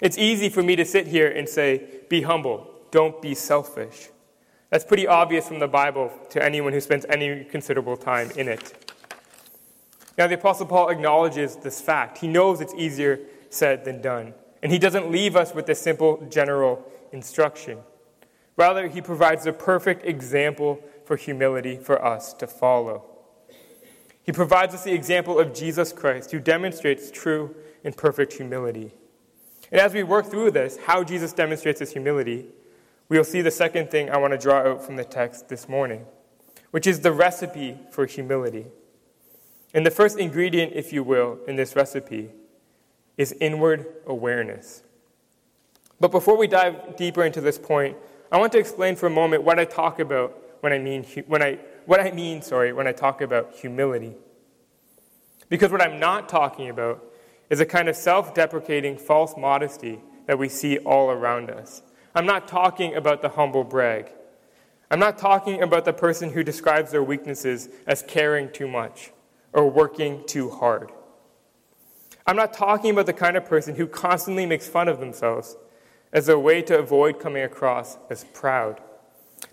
It's 0.00 0.18
easy 0.18 0.48
for 0.48 0.62
me 0.62 0.76
to 0.76 0.84
sit 0.84 1.06
here 1.06 1.28
and 1.30 1.48
say, 1.48 2.00
be 2.08 2.22
humble, 2.22 2.70
don't 2.90 3.20
be 3.22 3.34
selfish. 3.34 4.08
That's 4.70 4.84
pretty 4.84 5.06
obvious 5.06 5.46
from 5.46 5.60
the 5.60 5.68
Bible 5.68 6.10
to 6.30 6.42
anyone 6.42 6.72
who 6.72 6.80
spends 6.80 7.06
any 7.08 7.44
considerable 7.44 7.96
time 7.96 8.30
in 8.36 8.48
it. 8.48 8.92
Now, 10.16 10.26
the 10.26 10.34
Apostle 10.34 10.66
Paul 10.66 10.90
acknowledges 10.90 11.56
this 11.56 11.80
fact. 11.80 12.18
He 12.18 12.28
knows 12.28 12.60
it's 12.60 12.74
easier 12.74 13.20
said 13.50 13.84
than 13.84 14.00
done. 14.00 14.34
And 14.62 14.72
he 14.72 14.78
doesn't 14.78 15.10
leave 15.10 15.36
us 15.36 15.54
with 15.54 15.66
this 15.66 15.80
simple 15.80 16.26
general 16.30 16.84
instruction. 17.12 17.78
Rather, 18.56 18.88
he 18.88 19.00
provides 19.00 19.44
the 19.44 19.52
perfect 19.52 20.04
example 20.04 20.80
for 21.04 21.16
humility 21.16 21.76
for 21.76 22.04
us 22.04 22.32
to 22.34 22.46
follow. 22.46 23.04
He 24.22 24.32
provides 24.32 24.74
us 24.74 24.84
the 24.84 24.94
example 24.94 25.38
of 25.38 25.54
Jesus 25.54 25.92
Christ, 25.92 26.30
who 26.30 26.40
demonstrates 26.40 27.10
true 27.10 27.54
and 27.84 27.96
perfect 27.96 28.32
humility. 28.32 28.92
And 29.70 29.80
as 29.80 29.92
we 29.92 30.02
work 30.02 30.26
through 30.26 30.52
this, 30.52 30.78
how 30.86 31.04
Jesus 31.04 31.32
demonstrates 31.32 31.80
his 31.80 31.92
humility, 31.92 32.46
we 33.08 33.18
will 33.18 33.24
see 33.24 33.42
the 33.42 33.50
second 33.50 33.90
thing 33.90 34.08
I 34.08 34.16
want 34.16 34.32
to 34.32 34.38
draw 34.38 34.60
out 34.60 34.82
from 34.82 34.96
the 34.96 35.04
text 35.04 35.48
this 35.48 35.68
morning, 35.68 36.06
which 36.70 36.86
is 36.86 37.00
the 37.00 37.12
recipe 37.12 37.78
for 37.90 38.06
humility. 38.06 38.66
And 39.74 39.84
the 39.84 39.90
first 39.90 40.18
ingredient, 40.18 40.72
if 40.74 40.92
you 40.92 41.02
will, 41.02 41.38
in 41.46 41.56
this 41.56 41.76
recipe 41.76 42.30
is 43.18 43.32
inward 43.40 43.86
awareness. 44.06 44.82
But 46.00 46.10
before 46.10 46.36
we 46.36 46.46
dive 46.46 46.96
deeper 46.96 47.24
into 47.24 47.40
this 47.40 47.58
point, 47.58 47.96
I 48.32 48.38
want 48.38 48.52
to 48.52 48.58
explain 48.58 48.96
for 48.96 49.06
a 49.06 49.10
moment 49.10 49.42
what 49.42 49.58
I 49.58 49.64
talk 49.64 50.00
about 50.00 50.36
when 50.64 50.72
I 50.72 50.78
mean, 50.78 51.04
when 51.26 51.42
I, 51.42 51.58
what 51.84 52.00
I 52.00 52.10
mean, 52.10 52.40
sorry, 52.40 52.72
when 52.72 52.86
I 52.86 52.92
talk 52.92 53.20
about 53.20 53.54
humility. 53.54 54.14
Because 55.50 55.70
what 55.70 55.82
I'm 55.82 56.00
not 56.00 56.26
talking 56.26 56.70
about 56.70 57.04
is 57.50 57.60
a 57.60 57.66
kind 57.66 57.86
of 57.86 57.94
self 57.94 58.32
deprecating 58.32 58.96
false 58.96 59.36
modesty 59.36 60.00
that 60.24 60.38
we 60.38 60.48
see 60.48 60.78
all 60.78 61.10
around 61.10 61.50
us. 61.50 61.82
I'm 62.14 62.24
not 62.24 62.48
talking 62.48 62.94
about 62.94 63.20
the 63.20 63.28
humble 63.28 63.62
brag. 63.62 64.10
I'm 64.90 64.98
not 64.98 65.18
talking 65.18 65.62
about 65.62 65.84
the 65.84 65.92
person 65.92 66.32
who 66.32 66.42
describes 66.42 66.92
their 66.92 67.02
weaknesses 67.02 67.68
as 67.86 68.02
caring 68.02 68.50
too 68.50 68.66
much 68.66 69.12
or 69.52 69.70
working 69.70 70.24
too 70.26 70.48
hard. 70.48 70.92
I'm 72.26 72.36
not 72.36 72.54
talking 72.54 72.90
about 72.90 73.04
the 73.04 73.12
kind 73.12 73.36
of 73.36 73.44
person 73.44 73.76
who 73.76 73.86
constantly 73.86 74.46
makes 74.46 74.66
fun 74.66 74.88
of 74.88 74.98
themselves 74.98 75.56
as 76.10 76.26
a 76.30 76.38
way 76.38 76.62
to 76.62 76.78
avoid 76.78 77.20
coming 77.20 77.42
across 77.42 77.98
as 78.08 78.24
proud. 78.32 78.80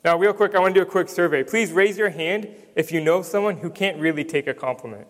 Now, 0.04 0.18
real 0.18 0.34
quick, 0.34 0.56
I 0.56 0.60
want 0.60 0.74
to 0.74 0.80
do 0.80 0.88
a 0.88 0.90
quick 0.90 1.10
survey. 1.10 1.44
Please 1.44 1.72
raise 1.72 1.98
your 1.98 2.10
hand 2.10 2.50
if 2.76 2.92
you 2.92 3.02
know 3.02 3.22
someone 3.22 3.58
who 3.58 3.70
can't 3.70 4.00
really 4.00 4.24
take 4.24 4.48
a 4.48 4.54
compliment. 4.54 5.08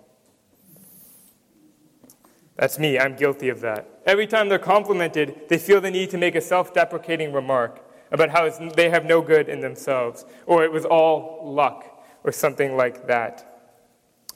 That's 2.57 2.77
me, 2.77 2.99
I'm 2.99 3.15
guilty 3.15 3.49
of 3.49 3.61
that. 3.61 3.87
Every 4.05 4.27
time 4.27 4.49
they're 4.49 4.59
complimented, 4.59 5.47
they 5.47 5.57
feel 5.57 5.81
the 5.81 5.89
need 5.91 6.09
to 6.11 6.17
make 6.17 6.35
a 6.35 6.41
self 6.41 6.73
deprecating 6.73 7.33
remark 7.33 7.81
about 8.11 8.29
how 8.29 8.49
they 8.49 8.89
have 8.89 9.05
no 9.05 9.21
good 9.21 9.47
in 9.47 9.61
themselves, 9.61 10.25
or 10.45 10.63
it 10.63 10.71
was 10.71 10.85
all 10.85 11.41
luck, 11.43 12.03
or 12.23 12.31
something 12.31 12.75
like 12.75 13.07
that. 13.07 13.47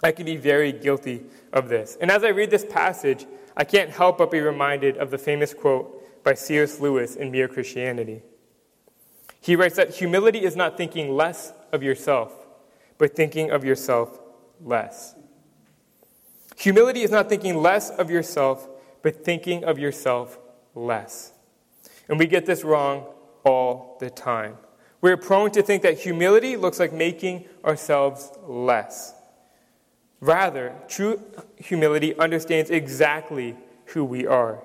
I 0.02 0.12
can 0.12 0.26
be 0.26 0.38
very 0.38 0.72
guilty 0.72 1.24
of 1.52 1.70
this. 1.70 1.98
And 2.00 2.10
as 2.10 2.24
I 2.24 2.30
read 2.30 2.52
this 2.52 2.66
passage, 2.66 3.26
I 3.58 3.64
can't 3.64 3.90
help 3.90 4.18
but 4.18 4.32
be 4.32 4.40
reminded 4.40 4.98
of 4.98 5.12
the 5.12 5.18
famous 5.18 5.54
quote 5.54 6.24
by 6.24 6.34
C.S. 6.34 6.80
Lewis 6.80 7.16
in 7.16 7.32
Mere 7.32 7.48
Christianity. 7.48 8.22
He 9.46 9.56
writes 9.56 9.76
that 9.76 9.94
humility 9.94 10.44
is 10.44 10.56
not 10.56 10.76
thinking 10.76 11.16
less 11.16 11.54
of 11.72 11.84
yourself, 11.84 12.34
but 12.98 13.16
thinking 13.16 13.52
of 13.52 13.64
yourself 13.64 14.20
less. 14.60 15.14
Humility 16.58 17.04
is 17.04 17.12
not 17.12 17.30
thinking 17.30 17.62
less 17.62 17.92
of 17.92 18.10
yourself, 18.10 18.68
but 19.04 19.24
thinking 19.24 19.64
of 19.64 19.78
yourself 19.78 20.40
less. 20.74 21.32
And 22.10 22.18
we 22.18 22.26
get 22.26 22.48
this 22.48 22.64
wrong 22.64 23.06
all 23.44 23.98
the 24.00 24.10
time. 24.10 24.58
We're 25.00 25.16
prone 25.16 25.52
to 25.52 25.62
think 25.62 25.84
that 25.84 26.00
humility 26.00 26.58
looks 26.58 26.80
like 26.80 26.92
making 26.92 27.46
ourselves 27.64 28.32
less. 28.48 29.14
Rather, 30.22 30.74
true 30.88 31.22
humility 31.58 32.18
understands 32.18 32.72
exactly 32.72 33.56
who 33.94 34.04
we 34.04 34.26
are. 34.26 34.64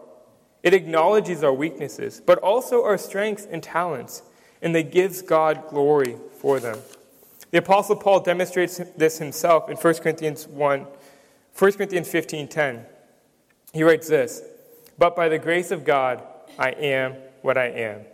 It 0.62 0.72
acknowledges 0.72 1.44
our 1.44 1.52
weaknesses, 1.52 2.22
but 2.24 2.38
also 2.38 2.82
our 2.82 2.96
strengths 2.96 3.44
and 3.44 3.62
talents, 3.62 4.22
and 4.62 4.74
they 4.74 4.82
gives 4.82 5.22
God 5.22 5.68
glory 5.68 6.16
for 6.38 6.60
them. 6.60 6.78
The 7.50 7.58
Apostle 7.58 7.96
Paul 7.96 8.20
demonstrates 8.20 8.80
this 8.96 9.18
himself 9.18 9.68
in 9.68 9.76
1 9.76 9.94
Corinthians 10.02 10.46
1, 10.46 10.86
1 11.54 11.72
Corinthians 11.72 12.08
15:10. 12.08 12.86
He 13.72 13.82
writes 13.82 14.08
this, 14.08 14.42
"But 14.98 15.16
by 15.16 15.28
the 15.28 15.38
grace 15.38 15.70
of 15.70 15.84
God 15.84 16.22
I 16.58 16.70
am 16.70 17.16
what 17.42 17.58
I 17.58 17.66
am." 17.66 18.04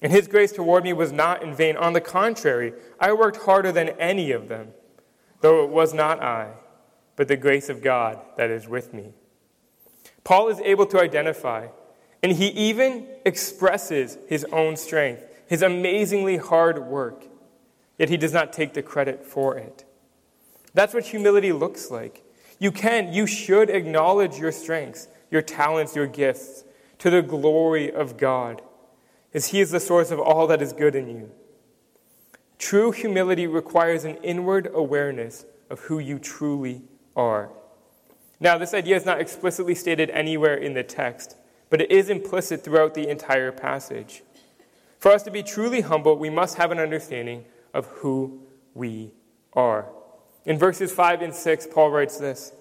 And 0.00 0.12
his 0.12 0.28
grace 0.28 0.52
toward 0.52 0.84
me 0.84 0.92
was 0.92 1.12
not 1.12 1.42
in 1.42 1.54
vain. 1.54 1.76
On 1.76 1.92
the 1.92 2.00
contrary, 2.00 2.72
I 3.00 3.12
worked 3.12 3.38
harder 3.38 3.72
than 3.72 3.90
any 4.00 4.30
of 4.30 4.48
them 4.48 4.72
though 5.40 5.64
it 5.64 5.70
was 5.70 5.94
not 5.94 6.22
I, 6.22 6.52
but 7.16 7.28
the 7.28 7.36
grace 7.36 7.68
of 7.68 7.82
God 7.82 8.20
that 8.36 8.50
is 8.50 8.68
with 8.68 8.92
me. 8.92 9.12
Paul 10.24 10.48
is 10.48 10.60
able 10.60 10.86
to 10.86 11.00
identify, 11.00 11.68
and 12.22 12.32
he 12.32 12.48
even 12.48 13.06
expresses 13.24 14.18
his 14.28 14.44
own 14.52 14.76
strength, 14.76 15.24
his 15.48 15.62
amazingly 15.62 16.36
hard 16.36 16.86
work, 16.86 17.26
yet 17.98 18.08
he 18.08 18.16
does 18.16 18.32
not 18.32 18.52
take 18.52 18.74
the 18.74 18.82
credit 18.82 19.24
for 19.24 19.56
it. 19.56 19.84
That's 20.74 20.94
what 20.94 21.06
humility 21.06 21.52
looks 21.52 21.90
like. 21.90 22.22
You 22.58 22.70
can, 22.70 23.12
you 23.12 23.26
should 23.26 23.70
acknowledge 23.70 24.38
your 24.38 24.52
strengths, 24.52 25.08
your 25.30 25.42
talents, 25.42 25.96
your 25.96 26.06
gifts 26.06 26.64
to 26.98 27.10
the 27.10 27.22
glory 27.22 27.90
of 27.90 28.16
God, 28.16 28.62
as 29.32 29.48
He 29.48 29.60
is 29.60 29.70
the 29.70 29.80
source 29.80 30.10
of 30.10 30.18
all 30.18 30.46
that 30.48 30.60
is 30.60 30.72
good 30.72 30.94
in 30.94 31.08
you. 31.08 31.30
True 32.58 32.90
humility 32.90 33.46
requires 33.46 34.04
an 34.04 34.16
inward 34.16 34.68
awareness 34.74 35.46
of 35.70 35.80
who 35.80 35.98
you 35.98 36.18
truly 36.18 36.82
are. 37.14 37.50
Now, 38.40 38.58
this 38.58 38.74
idea 38.74 38.96
is 38.96 39.04
not 39.04 39.20
explicitly 39.20 39.74
stated 39.74 40.10
anywhere 40.10 40.54
in 40.54 40.74
the 40.74 40.82
text, 40.82 41.36
but 41.70 41.80
it 41.80 41.90
is 41.90 42.10
implicit 42.10 42.64
throughout 42.64 42.94
the 42.94 43.08
entire 43.08 43.52
passage. 43.52 44.22
For 44.98 45.12
us 45.12 45.22
to 45.24 45.30
be 45.30 45.42
truly 45.42 45.80
humble, 45.80 46.16
we 46.16 46.30
must 46.30 46.56
have 46.56 46.70
an 46.70 46.78
understanding 46.78 47.44
of 47.72 47.86
who 47.86 48.40
we 48.74 49.12
are. 49.52 49.86
In 50.44 50.58
verses 50.58 50.92
5 50.92 51.22
and 51.22 51.34
6, 51.34 51.68
Paul 51.70 51.90
writes 51.90 52.18
this 52.18 52.52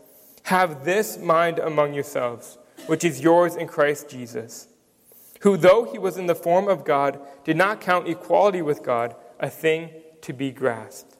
Have 0.43 0.85
this 0.85 1.17
mind 1.17 1.59
among 1.59 1.93
yourselves, 1.93 2.57
which 2.85 3.03
is 3.03 3.21
yours 3.21 3.55
in 3.55 3.67
Christ 3.67 4.09
Jesus, 4.09 4.67
who, 5.41 5.57
though 5.57 5.85
he 5.91 5.97
was 5.97 6.17
in 6.17 6.27
the 6.27 6.35
form 6.35 6.67
of 6.67 6.85
God, 6.85 7.19
did 7.43 7.57
not 7.57 7.81
count 7.81 8.07
equality 8.07 8.61
with 8.61 8.83
God 8.83 9.15
a 9.39 9.49
thing 9.49 9.89
to 10.21 10.33
be 10.33 10.51
grasped. 10.51 11.15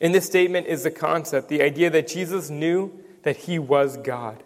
In 0.00 0.12
this 0.12 0.26
statement 0.26 0.66
is 0.66 0.82
the 0.82 0.90
concept, 0.90 1.48
the 1.48 1.62
idea 1.62 1.88
that 1.90 2.08
Jesus 2.08 2.50
knew 2.50 2.92
that 3.22 3.36
he 3.36 3.58
was 3.58 3.96
God. 3.96 4.42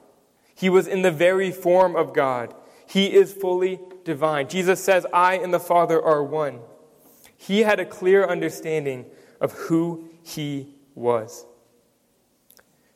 He 0.55 0.69
was 0.69 0.87
in 0.87 1.03
the 1.03 1.11
very 1.11 1.51
form 1.51 1.97
of 1.97 2.15
God. 2.15 2.55
He 2.87 3.15
is 3.15 3.33
fully 3.33 3.81
divine. 4.07 4.49
Jesus 4.49 4.83
says, 4.83 5.05
I 5.13 5.35
and 5.35 5.53
the 5.53 5.61
Father 5.61 6.03
are 6.03 6.25
one. 6.25 6.61
He 7.37 7.61
had 7.61 7.79
a 7.79 7.85
clear 7.85 8.27
understanding 8.27 9.05
of 9.41 9.53
who 9.53 10.09
he 10.23 10.75
was. 10.95 11.45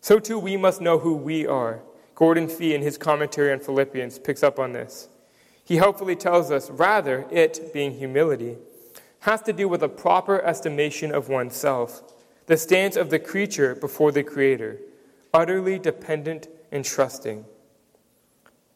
So 0.01 0.19
too, 0.19 0.39
we 0.39 0.57
must 0.57 0.81
know 0.81 0.99
who 0.99 1.15
we 1.15 1.47
are. 1.47 1.83
Gordon 2.15 2.49
Fee, 2.49 2.75
in 2.75 2.81
his 2.81 2.97
commentary 2.97 3.53
on 3.53 3.61
Philippians, 3.61 4.19
picks 4.19 4.43
up 4.43 4.59
on 4.59 4.73
this. 4.73 5.09
He 5.63 5.77
helpfully 5.77 6.17
tells 6.17 6.51
us, 6.51 6.71
rather, 6.71 7.27
it, 7.31 7.73
being 7.75 7.93
humility, 7.93 8.57
has 9.21 9.43
to 9.43 9.53
do 9.53 9.69
with 9.69 9.83
a 9.83 9.89
proper 9.89 10.43
estimation 10.43 11.13
of 11.13 11.29
oneself, 11.29 12.03
the 12.47 12.57
stance 12.57 12.97
of 12.97 13.11
the 13.11 13.19
creature 13.19 13.75
before 13.75 14.11
the 14.11 14.23
Creator, 14.23 14.79
utterly 15.33 15.79
dependent 15.79 16.49
and 16.73 16.85
trusting. 16.85 17.45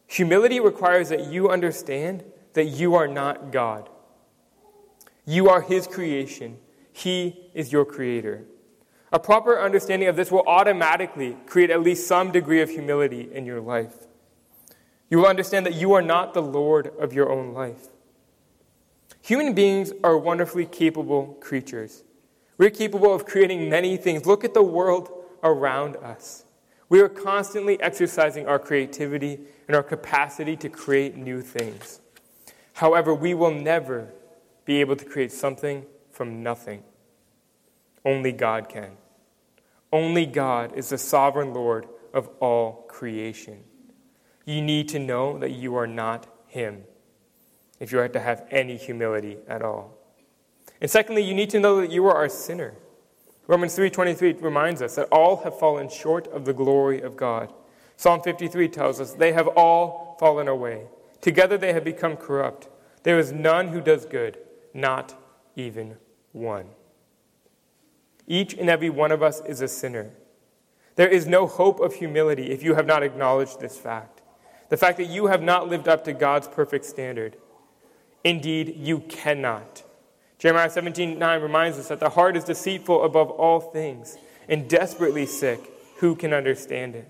Humility 0.07 0.59
requires 0.59 1.09
that 1.09 1.27
you 1.27 1.49
understand 1.49 2.23
that 2.53 2.65
you 2.65 2.95
are 2.95 3.07
not 3.07 3.51
God. 3.51 3.89
You 5.25 5.49
are 5.49 5.61
His 5.61 5.87
creation, 5.87 6.57
He 6.93 7.49
is 7.53 7.71
your 7.71 7.85
Creator. 7.85 8.45
A 9.11 9.19
proper 9.19 9.59
understanding 9.59 10.07
of 10.07 10.15
this 10.15 10.31
will 10.31 10.43
automatically 10.45 11.37
create 11.45 11.69
at 11.69 11.81
least 11.81 12.07
some 12.07 12.31
degree 12.31 12.61
of 12.61 12.69
humility 12.69 13.29
in 13.31 13.45
your 13.45 13.61
life. 13.61 14.07
You 15.09 15.19
will 15.19 15.27
understand 15.27 15.65
that 15.65 15.75
you 15.75 15.93
are 15.93 16.01
not 16.01 16.33
the 16.33 16.41
Lord 16.41 16.91
of 16.99 17.13
your 17.13 17.31
own 17.31 17.53
life. 17.53 17.87
Human 19.21 19.53
beings 19.53 19.91
are 20.03 20.17
wonderfully 20.17 20.65
capable 20.65 21.37
creatures. 21.41 22.03
We're 22.57 22.69
capable 22.69 23.13
of 23.13 23.25
creating 23.25 23.69
many 23.69 23.97
things. 23.97 24.25
Look 24.25 24.43
at 24.43 24.53
the 24.53 24.63
world 24.63 25.09
around 25.43 25.97
us. 25.97 26.44
We 26.89 27.01
are 27.01 27.09
constantly 27.09 27.81
exercising 27.81 28.47
our 28.47 28.59
creativity 28.59 29.39
and 29.67 29.75
our 29.75 29.83
capacity 29.83 30.55
to 30.57 30.69
create 30.69 31.15
new 31.15 31.41
things. 31.41 31.99
However, 32.73 33.13
we 33.13 33.33
will 33.33 33.53
never 33.53 34.09
be 34.65 34.81
able 34.81 34.95
to 34.95 35.05
create 35.05 35.31
something 35.31 35.85
from 36.11 36.43
nothing. 36.43 36.83
Only 38.03 38.31
God 38.31 38.69
can. 38.69 38.91
Only 39.91 40.25
God 40.25 40.73
is 40.75 40.89
the 40.89 40.97
sovereign 40.97 41.53
Lord 41.53 41.87
of 42.13 42.29
all 42.39 42.85
creation. 42.87 43.63
You 44.45 44.61
need 44.61 44.89
to 44.89 44.99
know 44.99 45.39
that 45.39 45.51
you 45.51 45.75
are 45.75 45.87
not 45.87 46.27
Him 46.47 46.83
if 47.79 47.91
you 47.91 47.99
are 47.99 48.07
to 48.07 48.19
have 48.19 48.45
any 48.51 48.77
humility 48.77 49.37
at 49.47 49.61
all. 49.61 49.97
And 50.81 50.89
secondly, 50.89 51.23
you 51.23 51.33
need 51.33 51.49
to 51.51 51.59
know 51.59 51.81
that 51.81 51.91
you 51.91 52.05
are 52.07 52.25
a 52.25 52.29
sinner. 52.29 52.75
Romans 53.47 53.75
3:23 53.75 54.41
reminds 54.41 54.81
us 54.81 54.95
that 54.95 55.07
all 55.11 55.37
have 55.37 55.59
fallen 55.59 55.89
short 55.89 56.27
of 56.27 56.45
the 56.45 56.53
glory 56.53 57.01
of 57.01 57.15
God. 57.15 57.53
Psalm 57.95 58.21
53 58.21 58.67
tells 58.67 58.99
us 58.99 59.13
they 59.13 59.33
have 59.33 59.47
all 59.49 60.17
fallen 60.19 60.47
away. 60.47 60.87
Together 61.21 61.57
they 61.57 61.73
have 61.73 61.83
become 61.83 62.17
corrupt. 62.17 62.67
There 63.03 63.19
is 63.19 63.31
none 63.31 63.69
who 63.69 63.81
does 63.81 64.05
good, 64.05 64.37
not 64.73 65.15
even 65.55 65.97
one. 66.31 66.69
Each 68.27 68.53
and 68.53 68.69
every 68.69 68.89
one 68.89 69.11
of 69.11 69.21
us 69.21 69.41
is 69.45 69.61
a 69.61 69.67
sinner. 69.67 70.11
There 70.95 71.07
is 71.07 71.27
no 71.27 71.45
hope 71.45 71.79
of 71.79 71.95
humility 71.95 72.51
if 72.51 72.63
you 72.63 72.75
have 72.75 72.85
not 72.87 73.03
acknowledged 73.03 73.59
this 73.59 73.77
fact. 73.77 74.21
The 74.69 74.77
fact 74.77 74.97
that 74.97 75.05
you 75.05 75.27
have 75.27 75.43
not 75.43 75.69
lived 75.69 75.87
up 75.87 76.03
to 76.05 76.13
God's 76.13 76.47
perfect 76.47 76.85
standard. 76.85 77.37
Indeed, 78.23 78.75
you 78.77 78.99
cannot. 79.01 79.83
Jeremiah 80.45 80.69
17 80.69 81.17
9 81.17 81.41
reminds 81.41 81.79
us 81.79 81.87
that 81.87 81.99
the 81.99 82.11
heart 82.11 82.37
is 82.37 82.43
deceitful 82.43 83.03
above 83.03 83.31
all 83.31 83.59
things 83.59 84.15
and 84.47 84.69
desperately 84.69 85.25
sick. 85.25 85.59
Who 86.01 86.15
can 86.15 86.35
understand 86.35 86.93
it? 86.93 87.09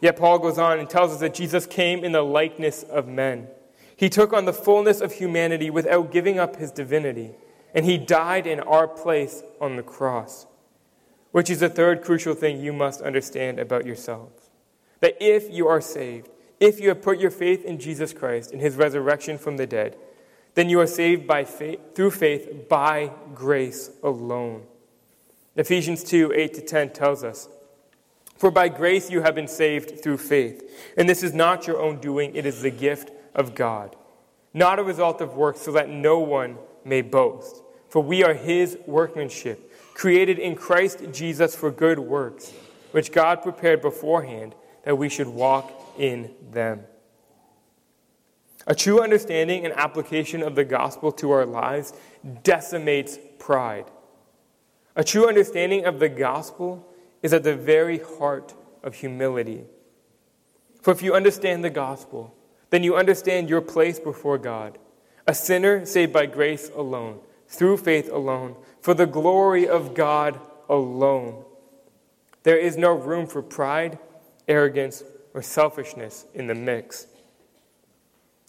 Yet 0.00 0.16
Paul 0.16 0.38
goes 0.38 0.56
on 0.56 0.78
and 0.78 0.88
tells 0.88 1.12
us 1.12 1.20
that 1.20 1.34
Jesus 1.34 1.66
came 1.66 2.02
in 2.02 2.12
the 2.12 2.22
likeness 2.22 2.82
of 2.82 3.06
men. 3.06 3.48
He 3.94 4.08
took 4.08 4.32
on 4.32 4.46
the 4.46 4.54
fullness 4.54 5.02
of 5.02 5.12
humanity 5.12 5.68
without 5.68 6.10
giving 6.10 6.38
up 6.38 6.56
his 6.56 6.70
divinity, 6.70 7.32
and 7.74 7.84
he 7.84 7.98
died 7.98 8.46
in 8.46 8.60
our 8.60 8.88
place 8.88 9.42
on 9.60 9.76
the 9.76 9.82
cross. 9.82 10.46
Which 11.30 11.50
is 11.50 11.60
the 11.60 11.68
third 11.68 12.00
crucial 12.02 12.34
thing 12.34 12.58
you 12.58 12.72
must 12.72 13.02
understand 13.02 13.58
about 13.58 13.84
yourselves. 13.84 14.48
That 15.00 15.18
if 15.20 15.52
you 15.52 15.68
are 15.68 15.82
saved, 15.82 16.30
if 16.58 16.80
you 16.80 16.88
have 16.88 17.02
put 17.02 17.20
your 17.20 17.30
faith 17.30 17.66
in 17.66 17.78
Jesus 17.78 18.14
Christ 18.14 18.50
and 18.50 18.62
his 18.62 18.76
resurrection 18.76 19.36
from 19.36 19.58
the 19.58 19.66
dead, 19.66 19.98
then 20.54 20.68
you 20.68 20.80
are 20.80 20.86
saved 20.86 21.26
by 21.26 21.44
faith, 21.44 21.94
through 21.94 22.10
faith 22.10 22.68
by 22.68 23.12
grace 23.34 23.90
alone. 24.02 24.64
Ephesians 25.56 26.02
2 26.04 26.32
8 26.34 26.54
to 26.54 26.60
10 26.60 26.90
tells 26.90 27.24
us, 27.24 27.48
For 28.36 28.50
by 28.50 28.68
grace 28.68 29.10
you 29.10 29.22
have 29.22 29.34
been 29.34 29.48
saved 29.48 30.02
through 30.02 30.18
faith. 30.18 30.62
And 30.96 31.08
this 31.08 31.22
is 31.22 31.34
not 31.34 31.66
your 31.66 31.80
own 31.80 32.00
doing, 32.00 32.34
it 32.34 32.46
is 32.46 32.62
the 32.62 32.70
gift 32.70 33.10
of 33.34 33.54
God, 33.54 33.96
not 34.52 34.78
a 34.78 34.84
result 34.84 35.20
of 35.20 35.34
works, 35.34 35.60
so 35.60 35.72
that 35.72 35.88
no 35.88 36.18
one 36.18 36.56
may 36.84 37.02
boast. 37.02 37.62
For 37.88 38.02
we 38.02 38.22
are 38.22 38.34
his 38.34 38.78
workmanship, 38.86 39.72
created 39.94 40.38
in 40.38 40.54
Christ 40.54 41.02
Jesus 41.12 41.56
for 41.56 41.70
good 41.70 41.98
works, 41.98 42.52
which 42.92 43.12
God 43.12 43.42
prepared 43.42 43.82
beforehand 43.82 44.54
that 44.84 44.96
we 44.96 45.08
should 45.08 45.28
walk 45.28 45.72
in 45.98 46.30
them. 46.50 46.84
A 48.66 48.74
true 48.74 49.02
understanding 49.02 49.64
and 49.64 49.74
application 49.74 50.42
of 50.42 50.54
the 50.54 50.64
gospel 50.64 51.12
to 51.12 51.30
our 51.30 51.46
lives 51.46 51.92
decimates 52.42 53.18
pride. 53.38 53.86
A 54.96 55.04
true 55.04 55.28
understanding 55.28 55.86
of 55.86 55.98
the 55.98 56.08
gospel 56.08 56.86
is 57.22 57.32
at 57.32 57.42
the 57.42 57.56
very 57.56 57.98
heart 57.98 58.54
of 58.82 58.94
humility. 58.94 59.64
For 60.82 60.90
if 60.90 61.02
you 61.02 61.14
understand 61.14 61.64
the 61.64 61.70
gospel, 61.70 62.34
then 62.70 62.82
you 62.82 62.96
understand 62.96 63.48
your 63.48 63.60
place 63.60 63.98
before 63.98 64.38
God, 64.38 64.78
a 65.26 65.34
sinner 65.34 65.84
saved 65.84 66.12
by 66.12 66.26
grace 66.26 66.70
alone, 66.74 67.20
through 67.48 67.78
faith 67.78 68.10
alone, 68.10 68.56
for 68.80 68.94
the 68.94 69.06
glory 69.06 69.68
of 69.68 69.94
God 69.94 70.40
alone. 70.68 71.44
There 72.42 72.58
is 72.58 72.76
no 72.76 72.92
room 72.92 73.26
for 73.26 73.42
pride, 73.42 73.98
arrogance, 74.48 75.02
or 75.34 75.42
selfishness 75.42 76.26
in 76.34 76.46
the 76.46 76.54
mix. 76.54 77.06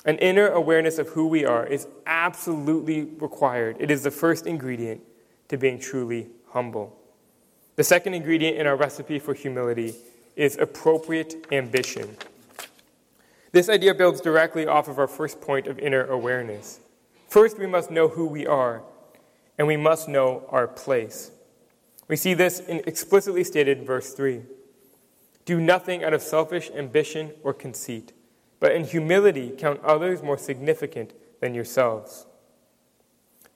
An 0.05 0.17
inner 0.17 0.47
awareness 0.47 0.97
of 0.97 1.09
who 1.09 1.27
we 1.27 1.45
are 1.45 1.65
is 1.65 1.87
absolutely 2.05 3.03
required. 3.03 3.77
It 3.79 3.91
is 3.91 4.03
the 4.03 4.11
first 4.11 4.47
ingredient 4.47 5.01
to 5.49 5.57
being 5.57 5.79
truly 5.79 6.29
humble. 6.49 6.97
The 7.75 7.83
second 7.83 8.13
ingredient 8.15 8.57
in 8.57 8.67
our 8.67 8.75
recipe 8.75 9.19
for 9.19 9.33
humility 9.33 9.95
is 10.35 10.57
appropriate 10.57 11.45
ambition. 11.51 12.17
This 13.51 13.69
idea 13.69 13.93
builds 13.93 14.21
directly 14.21 14.65
off 14.65 14.87
of 14.87 14.97
our 14.97 15.07
first 15.07 15.41
point 15.41 15.67
of 15.67 15.77
inner 15.77 16.05
awareness. 16.05 16.79
First, 17.27 17.59
we 17.59 17.67
must 17.67 17.91
know 17.91 18.07
who 18.07 18.25
we 18.25 18.47
are, 18.47 18.81
and 19.57 19.67
we 19.67 19.77
must 19.77 20.07
know 20.07 20.45
our 20.49 20.67
place. 20.67 21.31
We 22.07 22.15
see 22.15 22.33
this 22.33 22.59
in 22.59 22.81
explicitly 22.87 23.43
stated 23.43 23.79
in 23.79 23.85
verse 23.85 24.13
3. 24.13 24.41
Do 25.45 25.59
nothing 25.59 26.03
out 26.03 26.13
of 26.13 26.21
selfish 26.21 26.69
ambition 26.71 27.31
or 27.43 27.53
conceit, 27.53 28.13
but 28.61 28.71
in 28.71 28.85
humility 28.85 29.49
count 29.57 29.83
others 29.83 30.23
more 30.23 30.37
significant 30.37 31.11
than 31.41 31.53
yourselves. 31.53 32.27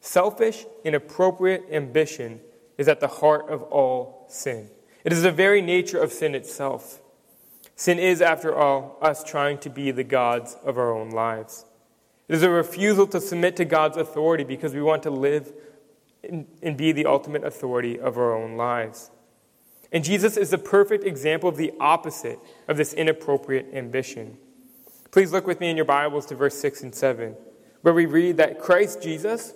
Selfish, 0.02 0.66
inappropriate 0.84 1.64
ambition 1.72 2.42
is 2.78 2.90
at 2.90 3.00
the 3.00 3.08
heart 3.08 3.48
of 3.50 3.64
all 3.64 4.26
sin. 4.28 4.70
It 5.06 5.14
is 5.14 5.22
the 5.22 5.32
very 5.32 5.62
nature 5.62 6.00
of 6.00 6.12
sin 6.12 6.36
itself. 6.36 7.00
Sin 7.76 8.00
is, 8.00 8.22
after 8.22 8.56
all, 8.56 8.98
us 9.02 9.24
trying 9.24 9.60
to 9.60 9.70
be 9.70 9.92
the 9.92 10.04
gods 10.04 10.58
of 10.64 10.78
our 10.78 10.94
own 10.94 11.12
lives. 11.12 11.66
It 12.28 12.36
is 12.36 12.44
a 12.44 12.50
refusal 12.50 13.06
to 13.08 13.22
submit 13.22 13.56
to 13.58 13.66
God's 13.66 13.98
authority 13.98 14.44
because 14.44 14.74
we 14.74 14.82
want 14.82 15.04
to 15.04 15.12
live 15.12 15.54
and 16.24 16.76
be 16.76 16.92
the 16.92 17.06
ultimate 17.06 17.44
authority 17.44 18.00
of 18.00 18.18
our 18.18 18.36
own 18.36 18.58
lives. 18.58 19.12
And 19.92 20.04
Jesus 20.04 20.36
is 20.36 20.50
the 20.50 20.58
perfect 20.58 21.04
example 21.04 21.48
of 21.48 21.58
the 21.58 21.74
opposite 21.80 22.40
of 22.68 22.78
this 22.78 22.94
inappropriate 22.94 23.68
ambition. 23.74 24.38
Please 25.16 25.32
look 25.32 25.48
with 25.48 25.62
me 25.62 25.70
in 25.70 25.78
your 25.78 25.86
Bibles 25.86 26.26
to 26.26 26.36
verse 26.36 26.56
6 26.56 26.84
and 26.84 26.94
7, 26.94 27.38
where 27.84 27.94
we 27.94 28.06
read 28.06 28.36
that 28.36 28.60
Christ 28.60 29.02
Jesus 29.02 29.54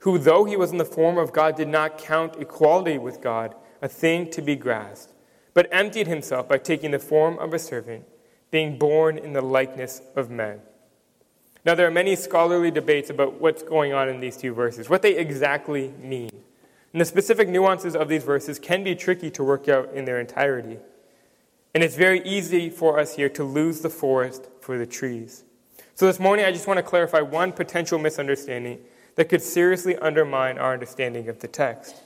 who, 0.00 0.18
though 0.18 0.44
he 0.44 0.54
was 0.54 0.70
in 0.70 0.76
the 0.76 0.84
form 0.84 1.16
of 1.16 1.32
God, 1.32 1.56
did 1.56 1.68
not 1.68 1.96
count 1.96 2.36
equality 2.38 2.98
with 2.98 3.22
God 3.22 3.54
a 3.80 3.88
thing 3.88 4.30
to 4.32 4.42
be 4.42 4.54
grasped, 4.54 5.14
but 5.54 5.66
emptied 5.72 6.08
himself 6.08 6.46
by 6.46 6.58
taking 6.58 6.90
the 6.90 6.98
form 6.98 7.38
of 7.38 7.54
a 7.54 7.58
servant, 7.58 8.04
being 8.50 8.76
born 8.76 9.16
in 9.16 9.32
the 9.32 9.40
likeness 9.40 10.02
of 10.14 10.28
men. 10.28 10.60
Now, 11.64 11.74
there 11.74 11.86
are 11.86 11.90
many 11.90 12.14
scholarly 12.14 12.70
debates 12.70 13.08
about 13.08 13.40
what's 13.40 13.62
going 13.62 13.94
on 13.94 14.10
in 14.10 14.20
these 14.20 14.36
two 14.36 14.52
verses, 14.52 14.90
what 14.90 15.00
they 15.00 15.16
exactly 15.16 15.88
mean. 16.02 16.32
And 16.92 17.00
the 17.00 17.06
specific 17.06 17.48
nuances 17.48 17.96
of 17.96 18.08
these 18.08 18.24
verses 18.24 18.58
can 18.58 18.84
be 18.84 18.94
tricky 18.94 19.30
to 19.30 19.42
work 19.42 19.70
out 19.70 19.90
in 19.94 20.04
their 20.04 20.20
entirety. 20.20 20.76
And 21.74 21.82
it's 21.82 21.96
very 21.96 22.20
easy 22.22 22.68
for 22.70 22.98
us 22.98 23.16
here 23.16 23.28
to 23.30 23.44
lose 23.44 23.80
the 23.80 23.90
forest 23.90 24.48
for 24.60 24.76
the 24.78 24.86
trees. 24.86 25.44
So 25.94 26.06
this 26.06 26.20
morning, 26.20 26.44
I 26.44 26.52
just 26.52 26.66
want 26.66 26.78
to 26.78 26.82
clarify 26.82 27.20
one 27.20 27.52
potential 27.52 27.98
misunderstanding 27.98 28.80
that 29.16 29.28
could 29.28 29.42
seriously 29.42 29.96
undermine 29.96 30.58
our 30.58 30.72
understanding 30.72 31.28
of 31.28 31.40
the 31.40 31.48
text. 31.48 31.96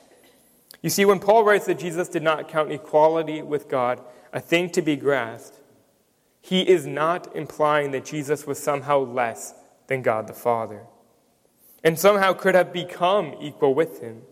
You 0.83 0.91
see, 0.91 1.05
when 1.05 1.19
Paul 1.19 1.45
writes 1.45 1.67
that 1.67 1.79
Jesus 1.79 2.09
did 2.09 2.23
not 2.23 2.49
count 2.49 2.71
equality 2.71 3.43
with 3.43 3.69
God 3.69 4.01
a 4.33 4.41
thing 4.41 4.71
to 4.71 4.83
be 4.83 4.97
grasped, 4.97 5.59
he 6.41 6.69
is 6.69 6.87
not 6.87 7.35
implying 7.35 7.91
that 7.93 8.05
Jesus 8.05 8.47
was 8.47 8.59
somehow 8.59 8.99
less 8.99 9.55
than 9.89 10.03
God 10.03 10.27
the 10.27 10.33
Father 10.33 10.87
and 11.87 11.97
somehow 11.97 12.33
could 12.33 12.57
have 12.57 12.73
become 12.73 13.33
equal 13.41 13.73
with 13.73 14.01
him. 14.01 14.23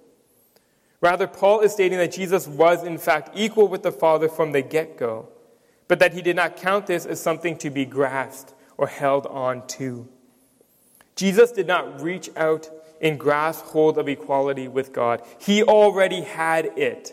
Rather, 1.04 1.26
Paul 1.26 1.60
is 1.60 1.74
stating 1.74 1.98
that 1.98 2.12
Jesus 2.12 2.48
was, 2.48 2.82
in 2.82 2.96
fact, 2.96 3.28
equal 3.34 3.68
with 3.68 3.82
the 3.82 3.92
Father 3.92 4.26
from 4.26 4.52
the 4.52 4.62
get 4.62 4.96
go, 4.96 5.28
but 5.86 5.98
that 5.98 6.14
he 6.14 6.22
did 6.22 6.34
not 6.34 6.56
count 6.56 6.86
this 6.86 7.04
as 7.04 7.20
something 7.20 7.58
to 7.58 7.68
be 7.68 7.84
grasped 7.84 8.54
or 8.78 8.86
held 8.86 9.26
on 9.26 9.66
to. 9.66 10.08
Jesus 11.14 11.52
did 11.52 11.66
not 11.66 12.00
reach 12.00 12.30
out 12.38 12.70
and 13.02 13.20
grasp 13.20 13.66
hold 13.66 13.98
of 13.98 14.08
equality 14.08 14.66
with 14.66 14.94
God, 14.94 15.20
he 15.38 15.62
already 15.62 16.22
had 16.22 16.70
it. 16.78 17.12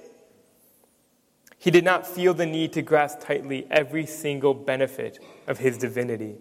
He 1.57 1.69
did 1.69 1.83
not 1.83 2.07
feel 2.07 2.33
the 2.33 2.45
need 2.45 2.71
to 2.71 2.81
grasp 2.81 3.19
tightly 3.19 3.67
every 3.69 4.05
single 4.05 4.53
benefit 4.53 5.19
of 5.47 5.57
his 5.57 5.77
divinity. 5.77 6.37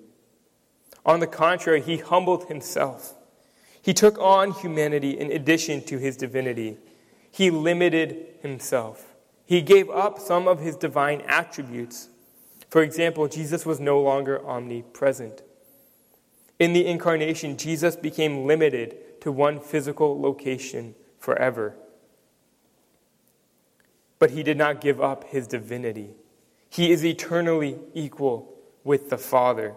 On 1.05 1.19
the 1.19 1.27
contrary, 1.27 1.81
he 1.83 1.97
humbled 1.97 2.47
himself. 2.47 3.15
He 3.83 3.93
took 3.93 4.17
on 4.21 4.53
humanity 4.53 5.19
in 5.19 5.33
addition 5.33 5.83
to 5.87 5.99
his 5.99 6.17
divinity. 6.17 6.79
He 7.31 7.51
limited 7.51 8.27
himself. 8.43 9.15
He 9.47 9.63
gave 9.63 9.91
up 9.91 10.19
some 10.19 10.47
of 10.47 10.61
his 10.61 10.77
divine 10.77 11.23
attributes. 11.23 12.09
For 12.69 12.83
example, 12.83 13.29
Jesus 13.29 13.67
was 13.67 13.81
no 13.81 14.01
longer 14.01 14.45
omnipresent. 14.47 15.43
In 16.59 16.73
the 16.73 16.87
incarnation, 16.87 17.57
Jesus 17.57 17.97
became 17.97 18.47
limited 18.47 19.21
to 19.23 19.33
one 19.33 19.59
physical 19.59 20.21
location 20.21 20.95
forever. 21.19 21.75
But 24.19 24.31
he 24.31 24.43
did 24.43 24.59
not 24.59 24.81
give 24.81 25.01
up 25.01 25.25
his 25.25 25.47
divinity. 25.47 26.11
He 26.69 26.93
is 26.93 27.05
eternally 27.05 27.79
equal 27.95 28.55
with 28.85 29.11
the 29.11 29.19
Father. 29.19 29.75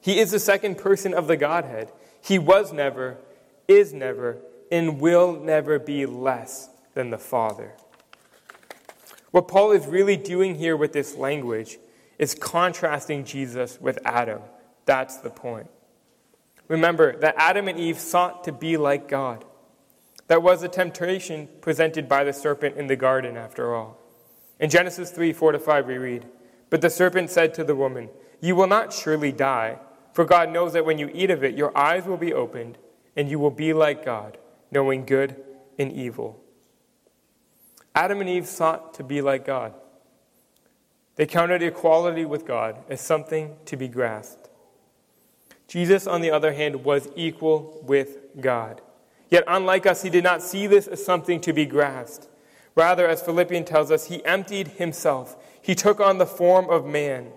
He 0.00 0.18
is 0.18 0.32
the 0.32 0.38
second 0.38 0.76
person 0.76 1.14
of 1.14 1.28
the 1.28 1.36
Godhead. 1.36 1.92
He 2.20 2.38
was 2.38 2.72
never, 2.72 3.18
is 3.68 3.94
never, 3.94 4.38
and 4.70 5.00
will 5.00 5.32
never 5.32 5.78
be 5.78 6.04
less 6.04 6.68
than 6.94 7.10
the 7.10 7.18
Father. 7.18 7.74
What 9.30 9.48
Paul 9.48 9.72
is 9.72 9.86
really 9.86 10.16
doing 10.16 10.54
here 10.54 10.76
with 10.76 10.92
this 10.92 11.16
language 11.16 11.78
is 12.18 12.34
contrasting 12.34 13.24
Jesus 13.24 13.80
with 13.80 13.98
Adam. 14.04 14.40
That's 14.86 15.16
the 15.16 15.30
point. 15.30 15.68
Remember 16.68 17.16
that 17.18 17.34
Adam 17.36 17.68
and 17.68 17.78
Eve 17.78 17.98
sought 17.98 18.44
to 18.44 18.52
be 18.52 18.76
like 18.76 19.08
God. 19.08 19.44
That 20.28 20.42
was 20.42 20.62
a 20.62 20.68
temptation 20.68 21.48
presented 21.60 22.08
by 22.08 22.24
the 22.24 22.32
serpent 22.32 22.76
in 22.76 22.86
the 22.86 22.96
garden, 22.96 23.36
after 23.36 23.74
all. 23.74 23.98
In 24.58 24.70
Genesis 24.70 25.10
3 25.10 25.32
4 25.32 25.52
to 25.52 25.58
5, 25.58 25.86
we 25.86 25.98
read, 25.98 26.26
But 26.70 26.80
the 26.80 26.88
serpent 26.88 27.30
said 27.30 27.52
to 27.54 27.64
the 27.64 27.74
woman, 27.74 28.08
You 28.40 28.56
will 28.56 28.66
not 28.66 28.92
surely 28.92 29.32
die, 29.32 29.78
for 30.12 30.24
God 30.24 30.50
knows 30.50 30.72
that 30.72 30.86
when 30.86 30.98
you 30.98 31.10
eat 31.12 31.30
of 31.30 31.44
it, 31.44 31.56
your 31.56 31.76
eyes 31.76 32.06
will 32.06 32.16
be 32.16 32.32
opened, 32.32 32.78
and 33.16 33.28
you 33.28 33.38
will 33.38 33.50
be 33.50 33.72
like 33.72 34.04
God, 34.04 34.38
knowing 34.70 35.04
good 35.04 35.36
and 35.78 35.92
evil. 35.92 36.43
Adam 37.94 38.20
and 38.20 38.28
Eve 38.28 38.46
sought 38.46 38.94
to 38.94 39.04
be 39.04 39.20
like 39.20 39.44
God. 39.44 39.74
They 41.16 41.26
counted 41.26 41.62
equality 41.62 42.24
with 42.24 42.46
God 42.46 42.76
as 42.88 43.00
something 43.00 43.56
to 43.66 43.76
be 43.76 43.86
grasped. 43.86 44.48
Jesus, 45.68 46.06
on 46.06 46.20
the 46.20 46.30
other 46.30 46.52
hand, 46.52 46.84
was 46.84 47.08
equal 47.14 47.80
with 47.84 48.18
God. 48.40 48.80
Yet, 49.30 49.44
unlike 49.46 49.86
us, 49.86 50.02
he 50.02 50.10
did 50.10 50.24
not 50.24 50.42
see 50.42 50.66
this 50.66 50.86
as 50.86 51.04
something 51.04 51.40
to 51.42 51.52
be 51.52 51.66
grasped. 51.66 52.28
Rather, 52.74 53.06
as 53.06 53.22
Philippians 53.22 53.68
tells 53.68 53.90
us, 53.90 54.06
he 54.06 54.24
emptied 54.24 54.68
himself. 54.68 55.36
He 55.62 55.74
took 55.74 56.00
on 56.00 56.18
the 56.18 56.26
form 56.26 56.68
of 56.68 56.84
man. 56.84 57.28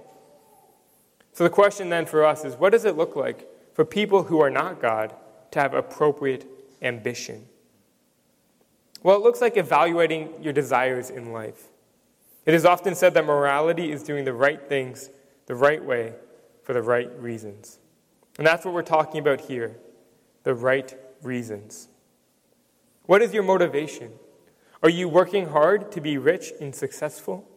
So, 1.34 1.43
the 1.43 1.50
question 1.50 1.89
then 1.89 2.08
for 2.08 2.26
us 2.26 2.43
is 2.43 2.56
what 2.56 2.72
does 2.72 2.86
it 2.86 2.98
look 2.98 3.15
like 3.15 3.48
for 3.74 3.86
people 3.86 4.24
who 4.24 4.41
are 4.41 4.50
not 4.50 4.82
God 4.82 5.13
to 5.52 5.60
have 5.60 5.74
appropriate 5.74 6.48
ambition? 6.82 7.46
Well, 9.03 9.15
it 9.15 9.21
looks 9.21 9.41
like 9.41 9.57
evaluating 9.57 10.33
your 10.41 10.53
desires 10.53 11.10
in 11.10 11.31
life. 11.31 11.67
It 12.45 12.53
is 12.53 12.65
often 12.65 12.95
said 12.95 13.13
that 13.13 13.25
morality 13.25 13.91
is 13.91 14.03
doing 14.03 14.25
the 14.25 14.33
right 14.33 14.62
things 14.67 15.10
the 15.47 15.55
right 15.55 15.83
way 15.83 16.13
for 16.63 16.73
the 16.73 16.81
right 16.81 17.10
reasons. 17.19 17.79
And 18.38 18.45
that's 18.45 18.65
what 18.65 18.73
we're 18.73 18.83
talking 18.83 19.19
about 19.19 19.41
here 19.41 19.77
the 20.43 20.53
right 20.53 20.95
reasons. 21.21 21.89
What 23.05 23.21
is 23.21 23.33
your 23.33 23.43
motivation? 23.43 24.13
Are 24.81 24.89
you 24.89 25.10
working 25.10 25.47
hard 25.47 25.91
to 25.91 25.99
be 25.99 26.17
rich 26.17 26.53
and 26.62 26.73
successful? 26.73 27.49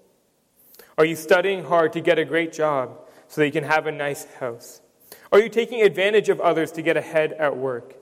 Are 0.98 1.04
you 1.04 1.14
studying 1.14 1.64
hard 1.64 1.92
to 1.92 2.00
get 2.00 2.18
a 2.18 2.24
great 2.24 2.52
job 2.52 2.98
so 3.28 3.40
that 3.40 3.46
you 3.46 3.52
can 3.52 3.64
have 3.64 3.86
a 3.86 3.92
nice 3.92 4.24
house? 4.40 4.80
Are 5.30 5.38
you 5.38 5.48
taking 5.48 5.82
advantage 5.82 6.28
of 6.28 6.40
others 6.40 6.72
to 6.72 6.82
get 6.82 6.96
ahead 6.96 7.32
at 7.34 7.56
work? 7.56 7.94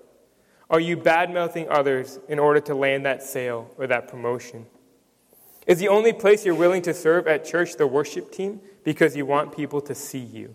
Are 0.70 0.81
you 0.81 0.96
bad 0.96 1.33
mouthing 1.33 1.68
others 1.68 2.18
in 2.28 2.38
order 2.38 2.61
to 2.61 2.74
land 2.74 3.07
that 3.07 3.22
sale 3.22 3.70
or 3.78 3.87
that 3.87 4.09
promotion? 4.09 4.66
Is 5.66 5.78
the 5.78 5.88
only 5.88 6.12
place 6.12 6.44
you're 6.44 6.54
willing 6.54 6.83
to 6.83 6.94
serve 6.94 7.26
at 7.26 7.44
church 7.44 7.76
the 7.76 7.87
worship 7.87 8.33
team 8.33 8.61
because 8.85 9.16
you 9.16 9.26
want 9.26 9.57
people 9.57 9.81
to 9.83 9.94
see 9.94 10.18
you? 10.18 10.54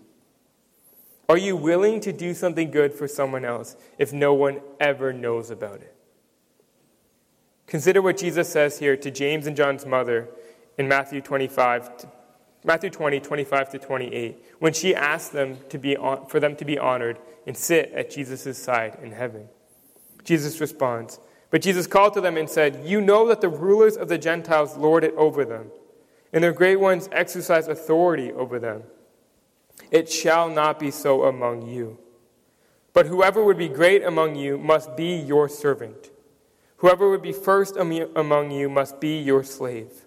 Are 1.29 1.37
you 1.37 1.55
willing 1.55 1.99
to 2.01 2.11
do 2.11 2.33
something 2.33 2.69
good 2.69 2.93
for 2.93 3.07
someone 3.07 3.45
else 3.45 3.75
if 3.97 4.11
no 4.11 4.33
one 4.33 4.61
ever 4.79 5.13
knows 5.13 5.49
about 5.49 5.77
it? 5.77 5.95
Consider 7.65 8.01
what 8.01 8.17
Jesus 8.17 8.49
says 8.49 8.79
here 8.79 8.97
to 8.97 9.09
James 9.09 9.47
and 9.47 9.55
John's 9.55 9.85
mother 9.85 10.27
in 10.77 10.87
Matthew 10.87 11.21
25, 11.21 11.97
to, 11.97 12.11
Matthew 12.63 12.89
20, 12.89 13.19
25 13.19 13.69
to 13.69 13.79
28, 13.79 14.45
when 14.59 14.73
she 14.73 14.93
asked 14.93 15.31
them 15.31 15.57
to 15.69 15.77
be 15.77 15.95
for 16.27 16.39
them 16.39 16.55
to 16.57 16.65
be 16.65 16.77
honored 16.77 17.17
and 17.47 17.55
sit 17.57 17.91
at 17.93 18.11
Jesus' 18.11 18.57
side 18.57 18.97
in 19.01 19.11
heaven. 19.11 19.47
Jesus 20.23 20.59
responds, 20.59 21.19
But 21.49 21.61
Jesus 21.61 21.87
called 21.87 22.13
to 22.13 22.21
them 22.21 22.37
and 22.37 22.49
said, 22.49 22.81
You 22.85 23.01
know 23.01 23.27
that 23.27 23.41
the 23.41 23.49
rulers 23.49 23.97
of 23.97 24.07
the 24.07 24.17
Gentiles 24.17 24.77
lord 24.77 25.03
it 25.03 25.13
over 25.15 25.45
them, 25.45 25.71
and 26.31 26.43
their 26.43 26.53
great 26.53 26.79
ones 26.79 27.09
exercise 27.11 27.67
authority 27.67 28.31
over 28.31 28.59
them. 28.59 28.83
It 29.91 30.09
shall 30.09 30.49
not 30.49 30.79
be 30.79 30.91
so 30.91 31.23
among 31.23 31.67
you. 31.67 31.97
But 32.93 33.07
whoever 33.07 33.43
would 33.43 33.57
be 33.57 33.69
great 33.69 34.03
among 34.03 34.35
you 34.35 34.57
must 34.57 34.95
be 34.95 35.15
your 35.15 35.49
servant. 35.49 36.11
Whoever 36.77 37.09
would 37.09 37.21
be 37.21 37.33
first 37.33 37.75
among 37.75 38.51
you 38.51 38.69
must 38.69 38.99
be 38.99 39.19
your 39.19 39.43
slave. 39.43 40.05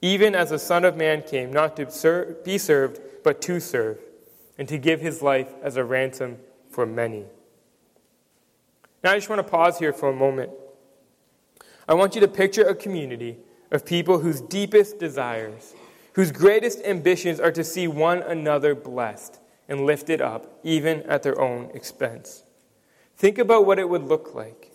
Even 0.00 0.34
as 0.34 0.50
the 0.50 0.58
Son 0.58 0.84
of 0.84 0.96
Man 0.96 1.22
came, 1.22 1.52
not 1.52 1.76
to 1.76 1.90
serve, 1.90 2.44
be 2.44 2.56
served, 2.58 3.00
but 3.22 3.40
to 3.42 3.58
serve, 3.58 3.98
and 4.58 4.68
to 4.68 4.78
give 4.78 5.00
his 5.00 5.22
life 5.22 5.48
as 5.62 5.76
a 5.76 5.84
ransom 5.84 6.38
for 6.70 6.86
many. 6.86 7.24
Now, 9.04 9.12
I 9.12 9.16
just 9.16 9.28
want 9.28 9.38
to 9.38 9.48
pause 9.48 9.78
here 9.78 9.92
for 9.92 10.08
a 10.08 10.14
moment. 10.14 10.50
I 11.86 11.94
want 11.94 12.16
you 12.16 12.20
to 12.22 12.28
picture 12.28 12.64
a 12.64 12.74
community 12.74 13.36
of 13.70 13.84
people 13.84 14.18
whose 14.18 14.40
deepest 14.40 14.98
desires 14.98 15.74
whose 16.14 16.30
greatest 16.30 16.80
ambitions 16.84 17.40
are 17.40 17.52
to 17.52 17.64
see 17.64 17.86
one 17.86 18.22
another 18.22 18.74
blessed 18.74 19.40
and 19.68 19.84
lifted 19.84 20.20
up, 20.20 20.58
even 20.62 21.02
at 21.02 21.22
their 21.22 21.40
own 21.40 21.70
expense. 21.74 22.44
Think 23.16 23.38
about 23.38 23.66
what 23.66 23.78
it 23.78 23.88
would 23.88 24.04
look 24.04 24.34
like 24.34 24.70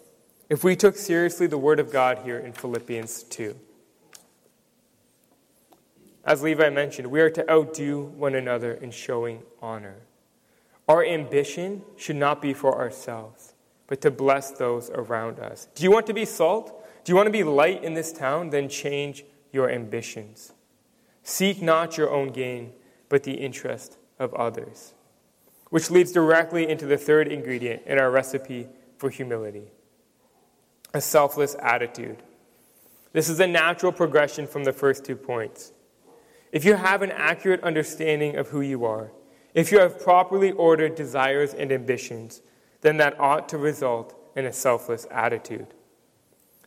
if 0.50 0.63
we 0.63 0.76
took 0.76 0.96
seriously 0.96 1.48
the 1.48 1.58
Word 1.58 1.80
of 1.80 1.92
God 1.92 2.20
here 2.24 2.38
in 2.38 2.52
Philippians 2.52 3.24
2. 3.24 3.56
As 6.26 6.44
Levi 6.44 6.70
mentioned, 6.70 7.08
we 7.08 7.22
are 7.22 7.30
to 7.30 7.50
outdo 7.50 8.02
one 8.02 8.36
another 8.36 8.74
in 8.74 8.92
showing 8.92 9.44
honor. 9.62 9.96
Our 10.88 11.06
ambition 11.06 11.84
should 11.96 12.18
not 12.18 12.42
be 12.42 12.54
for 12.54 12.78
ourselves, 12.78 13.49
but 13.89 14.02
to 14.02 14.12
bless 14.12 14.52
those 14.52 14.91
around 14.91 15.39
us. 15.39 15.67
Do 15.73 15.84
you 15.84 15.89
want 15.89 16.06
to 16.08 16.13
be 16.13 16.23
salt? 16.23 16.86
Do 17.04 17.12
you 17.12 17.15
want 17.15 17.25
to 17.25 17.32
be 17.32 17.43
light 17.43 17.84
in 17.84 17.95
this 17.95 18.13
town? 18.13 18.52
Then 18.52 18.69
change 18.69 19.25
your 19.52 19.67
ambitions. 19.67 20.54
Seek 21.23 21.60
not 21.60 21.97
your 21.97 22.12
own 22.12 22.30
gain, 22.30 22.71
but 23.10 23.23
the 23.23 23.34
interest 23.34 23.97
of 24.19 24.32
others. 24.36 24.93
Which 25.71 25.89
leads 25.89 26.12
directly 26.12 26.69
into 26.69 26.86
the 26.86 26.97
third 26.97 27.28
ingredient 27.28 27.82
in 27.88 27.97
our 27.99 28.12
recipe 28.12 28.69
for 28.97 29.10
humility 29.10 29.71
a 30.91 31.02
selfless 31.02 31.56
attitude. 31.62 32.17
This 33.13 33.30
is 33.30 33.39
a 33.39 33.45
natural 33.45 33.91
progression 33.91 34.47
from 34.47 34.63
the 34.63 34.73
first 34.73 35.06
two 35.06 35.15
points. 35.15 35.71
If 36.52 36.65
you 36.65 36.75
have 36.75 37.04
an 37.04 37.12
accurate 37.12 37.62
understanding 37.62 38.36
of 38.36 38.49
who 38.49 38.62
you 38.62 38.86
are, 38.86 39.12
if 39.54 39.71
you 39.71 39.80
have 39.80 40.02
properly 40.02 40.52
ordered 40.52 40.95
desires 40.95 41.54
and 41.54 41.71
ambitions, 41.71 42.41
then 42.82 42.98
that 42.98 43.20
ought 43.20 43.50
to 43.50 43.58
result 43.58 44.15
in 44.36 44.46
a 44.46 44.54
selfless 44.54 45.06
attitude. 45.12 45.68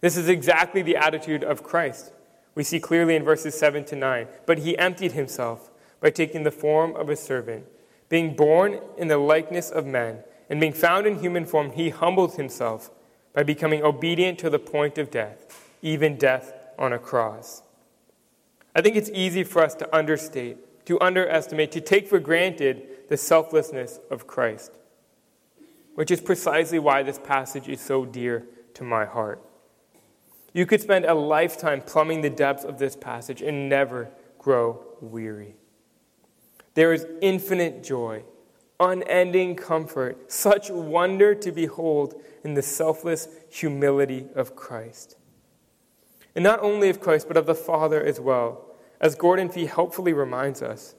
This 0.00 0.16
is 0.16 0.28
exactly 0.28 0.82
the 0.82 0.96
attitude 0.96 1.44
of 1.44 1.62
Christ. 1.62 2.12
We 2.54 2.64
see 2.64 2.80
clearly 2.80 3.16
in 3.16 3.24
verses 3.24 3.58
7 3.58 3.84
to 3.86 3.96
9. 3.96 4.26
But 4.46 4.58
he 4.58 4.76
emptied 4.76 5.12
himself 5.12 5.70
by 6.00 6.10
taking 6.10 6.42
the 6.42 6.50
form 6.50 6.94
of 6.96 7.08
a 7.08 7.16
servant. 7.16 7.66
Being 8.08 8.34
born 8.34 8.80
in 8.98 9.08
the 9.08 9.16
likeness 9.16 9.70
of 9.70 9.86
men, 9.86 10.18
and 10.50 10.60
being 10.60 10.74
found 10.74 11.06
in 11.06 11.20
human 11.20 11.46
form, 11.46 11.72
he 11.72 11.88
humbled 11.88 12.34
himself 12.34 12.90
by 13.32 13.42
becoming 13.42 13.82
obedient 13.82 14.38
to 14.40 14.50
the 14.50 14.58
point 14.58 14.98
of 14.98 15.10
death, 15.10 15.70
even 15.80 16.18
death 16.18 16.52
on 16.78 16.92
a 16.92 16.98
cross. 16.98 17.62
I 18.74 18.82
think 18.82 18.96
it's 18.96 19.10
easy 19.14 19.44
for 19.44 19.62
us 19.62 19.74
to 19.76 19.96
understate, 19.96 20.84
to 20.86 21.00
underestimate, 21.00 21.72
to 21.72 21.80
take 21.80 22.08
for 22.08 22.18
granted 22.18 23.08
the 23.08 23.16
selflessness 23.16 23.98
of 24.10 24.26
Christ, 24.26 24.72
which 25.94 26.10
is 26.10 26.20
precisely 26.20 26.78
why 26.78 27.02
this 27.02 27.18
passage 27.18 27.68
is 27.68 27.80
so 27.80 28.04
dear 28.04 28.46
to 28.74 28.84
my 28.84 29.04
heart. 29.04 29.42
You 30.52 30.66
could 30.66 30.80
spend 30.80 31.04
a 31.04 31.14
lifetime 31.14 31.80
plumbing 31.80 32.20
the 32.20 32.30
depths 32.30 32.64
of 32.64 32.78
this 32.78 32.96
passage 32.96 33.40
and 33.42 33.68
never 33.68 34.10
grow 34.38 34.84
weary. 35.00 35.56
There 36.74 36.92
is 36.92 37.06
infinite 37.20 37.82
joy, 37.82 38.24
unending 38.80 39.56
comfort, 39.56 40.30
such 40.32 40.70
wonder 40.70 41.34
to 41.34 41.52
behold 41.52 42.20
in 42.44 42.54
the 42.54 42.62
selfless 42.62 43.28
humility 43.50 44.26
of 44.34 44.56
Christ. 44.56 45.16
And 46.34 46.42
not 46.42 46.60
only 46.60 46.88
of 46.88 47.00
Christ, 47.00 47.28
but 47.28 47.36
of 47.36 47.46
the 47.46 47.54
Father 47.54 48.02
as 48.02 48.18
well, 48.18 48.66
as 49.00 49.14
Gordon 49.14 49.48
Fee 49.48 49.66
helpfully 49.66 50.12
reminds 50.12 50.62
us. 50.62 50.94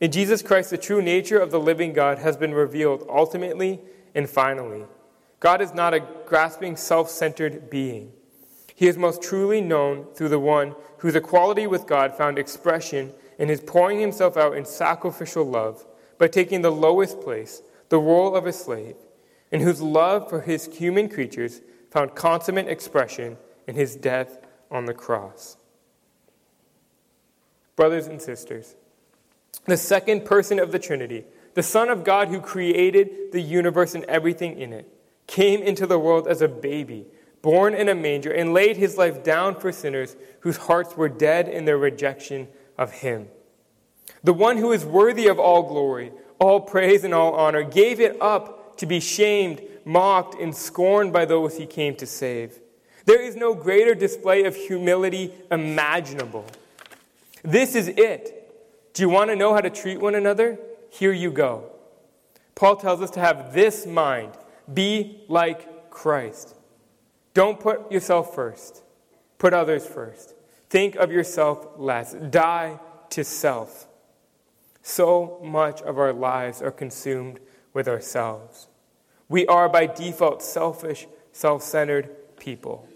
In 0.00 0.10
Jesus 0.10 0.42
Christ, 0.42 0.70
the 0.70 0.78
true 0.78 1.02
nature 1.02 1.38
of 1.38 1.50
the 1.50 1.60
living 1.60 1.92
God 1.92 2.18
has 2.18 2.36
been 2.36 2.54
revealed 2.54 3.06
ultimately 3.08 3.80
and 4.14 4.28
finally. 4.28 4.84
God 5.40 5.60
is 5.60 5.72
not 5.72 5.94
a 5.94 6.06
grasping, 6.26 6.76
self 6.76 7.10
centered 7.10 7.70
being. 7.70 8.12
He 8.74 8.86
is 8.86 8.96
most 8.96 9.22
truly 9.22 9.60
known 9.60 10.06
through 10.14 10.28
the 10.30 10.38
one 10.38 10.74
whose 10.98 11.14
equality 11.14 11.66
with 11.66 11.86
God 11.86 12.16
found 12.16 12.38
expression 12.38 13.12
in 13.38 13.48
his 13.48 13.60
pouring 13.60 14.00
himself 14.00 14.36
out 14.36 14.56
in 14.56 14.64
sacrificial 14.64 15.44
love 15.44 15.86
by 16.18 16.28
taking 16.28 16.62
the 16.62 16.70
lowest 16.70 17.20
place, 17.20 17.62
the 17.88 17.98
role 17.98 18.36
of 18.36 18.46
a 18.46 18.52
slave, 18.52 18.96
and 19.50 19.62
whose 19.62 19.80
love 19.80 20.28
for 20.28 20.42
his 20.42 20.66
human 20.66 21.08
creatures 21.08 21.62
found 21.90 22.14
consummate 22.14 22.68
expression 22.68 23.36
in 23.66 23.74
his 23.74 23.96
death 23.96 24.38
on 24.70 24.84
the 24.84 24.94
cross. 24.94 25.56
Brothers 27.76 28.06
and 28.06 28.20
sisters, 28.20 28.76
the 29.64 29.76
second 29.76 30.24
person 30.24 30.58
of 30.58 30.72
the 30.72 30.78
Trinity, 30.78 31.24
the 31.54 31.62
Son 31.62 31.88
of 31.88 32.04
God 32.04 32.28
who 32.28 32.40
created 32.40 33.32
the 33.32 33.40
universe 33.40 33.94
and 33.94 34.04
everything 34.04 34.58
in 34.58 34.72
it, 34.72 34.86
came 35.26 35.62
into 35.62 35.86
the 35.86 35.98
world 35.98 36.26
as 36.26 36.42
a 36.42 36.48
baby 36.48 37.06
born 37.42 37.74
in 37.74 37.88
a 37.88 37.94
manger, 37.94 38.30
and 38.30 38.52
laid 38.52 38.76
his 38.76 38.96
life 38.96 39.22
down 39.22 39.58
for 39.58 39.72
sinners 39.72 40.16
whose 40.40 40.56
hearts 40.56 40.96
were 40.96 41.08
dead 41.08 41.48
in 41.48 41.64
their 41.64 41.78
rejection 41.78 42.48
of 42.76 42.92
him. 42.92 43.28
The 44.22 44.34
one 44.34 44.58
who 44.58 44.72
is 44.72 44.84
worthy 44.84 45.26
of 45.26 45.38
all 45.38 45.62
glory, 45.62 46.12
all 46.38 46.60
praise, 46.60 47.04
and 47.04 47.14
all 47.14 47.34
honor 47.34 47.62
gave 47.62 48.00
it 48.00 48.20
up 48.20 48.76
to 48.78 48.86
be 48.86 49.00
shamed, 49.00 49.62
mocked, 49.84 50.38
and 50.40 50.54
scorned 50.54 51.12
by 51.12 51.24
those 51.24 51.56
he 51.56 51.66
came 51.66 51.94
to 51.96 52.06
save. 52.06 52.58
There 53.06 53.20
is 53.20 53.36
no 53.36 53.54
greater 53.54 53.94
display 53.94 54.44
of 54.44 54.54
humility 54.54 55.32
imaginable. 55.50 56.46
This 57.42 57.74
is 57.74 57.88
it. 57.88 58.36
Do 58.92 59.02
you 59.02 59.08
want 59.08 59.30
to 59.30 59.36
know 59.36 59.54
how 59.54 59.60
to 59.60 59.70
treat 59.70 60.00
one 60.00 60.14
another? 60.14 60.58
Here 60.90 61.12
you 61.12 61.30
go. 61.30 61.70
Paul 62.54 62.76
tells 62.76 63.00
us 63.00 63.10
to 63.12 63.20
have 63.20 63.54
this 63.54 63.86
mind 63.86 64.34
be 64.72 65.24
like 65.28 65.90
Christ. 65.90 66.54
Don't 67.32 67.58
put 67.58 67.90
yourself 67.90 68.34
first, 68.34 68.82
put 69.38 69.54
others 69.54 69.86
first. 69.86 70.34
Think 70.68 70.96
of 70.96 71.10
yourself 71.10 71.66
less. 71.76 72.12
Die 72.14 72.78
to 73.10 73.24
self. 73.24 73.88
So 74.82 75.40
much 75.42 75.82
of 75.82 75.98
our 75.98 76.12
lives 76.12 76.62
are 76.62 76.70
consumed 76.70 77.40
with 77.72 77.88
ourselves. 77.88 78.68
We 79.28 79.46
are 79.46 79.68
by 79.68 79.86
default 79.86 80.42
selfish, 80.42 81.06
self 81.32 81.62
centered 81.62 82.36
people. 82.38 82.88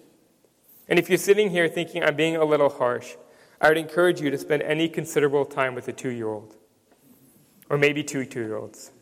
And 0.88 0.98
if 0.98 1.08
you're 1.08 1.18
sitting 1.18 1.50
here 1.50 1.68
thinking 1.68 2.02
I'm 2.02 2.16
being 2.16 2.36
a 2.36 2.44
little 2.44 2.68
harsh, 2.68 3.16
I 3.60 3.68
would 3.68 3.78
encourage 3.78 4.20
you 4.20 4.30
to 4.30 4.38
spend 4.38 4.62
any 4.62 4.88
considerable 4.88 5.44
time 5.44 5.74
with 5.74 5.88
a 5.88 5.92
two 5.92 6.10
year 6.10 6.28
old, 6.28 6.56
or 7.74 7.76
maybe 7.76 8.04
two 8.04 8.24
two 8.24 8.38
year 8.38 8.56
olds. 8.56 8.92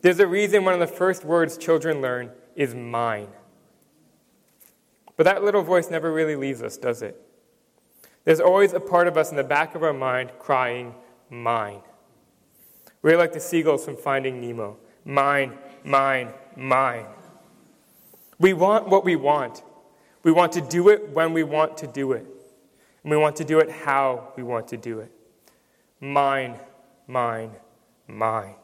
There's 0.00 0.18
a 0.18 0.26
reason 0.26 0.64
one 0.64 0.72
of 0.72 0.80
the 0.80 0.86
first 0.86 1.24
words 1.24 1.58
children 1.58 2.00
learn 2.00 2.30
is 2.56 2.74
mine. 2.74 3.28
But 5.18 5.24
that 5.24 5.44
little 5.44 5.62
voice 5.62 5.90
never 5.90 6.10
really 6.10 6.34
leaves 6.34 6.62
us, 6.62 6.78
does 6.78 7.02
it? 7.02 7.20
There's 8.24 8.40
always 8.40 8.72
a 8.72 8.80
part 8.80 9.08
of 9.08 9.18
us 9.18 9.30
in 9.30 9.36
the 9.36 9.44
back 9.44 9.74
of 9.74 9.82
our 9.82 9.92
mind 9.92 10.32
crying, 10.38 10.94
Mine. 11.28 11.82
We're 13.02 13.18
like 13.18 13.34
the 13.34 13.40
seagulls 13.40 13.84
from 13.84 13.98
Finding 13.98 14.40
Nemo 14.40 14.78
Mine, 15.04 15.58
mine, 15.84 16.32
mine. 16.56 17.04
We 18.38 18.54
want 18.54 18.88
what 18.88 19.04
we 19.04 19.16
want. 19.16 19.62
We 20.22 20.32
want 20.32 20.52
to 20.52 20.62
do 20.62 20.88
it 20.88 21.10
when 21.10 21.34
we 21.34 21.42
want 21.42 21.76
to 21.78 21.86
do 21.86 22.12
it. 22.12 22.24
And 23.02 23.10
we 23.10 23.18
want 23.18 23.36
to 23.36 23.44
do 23.44 23.58
it 23.58 23.70
how 23.70 24.32
we 24.34 24.42
want 24.42 24.68
to 24.68 24.78
do 24.78 25.00
it. 25.00 25.12
mine, 26.00 26.56
mine, 27.06 27.50
mine. 28.12 28.54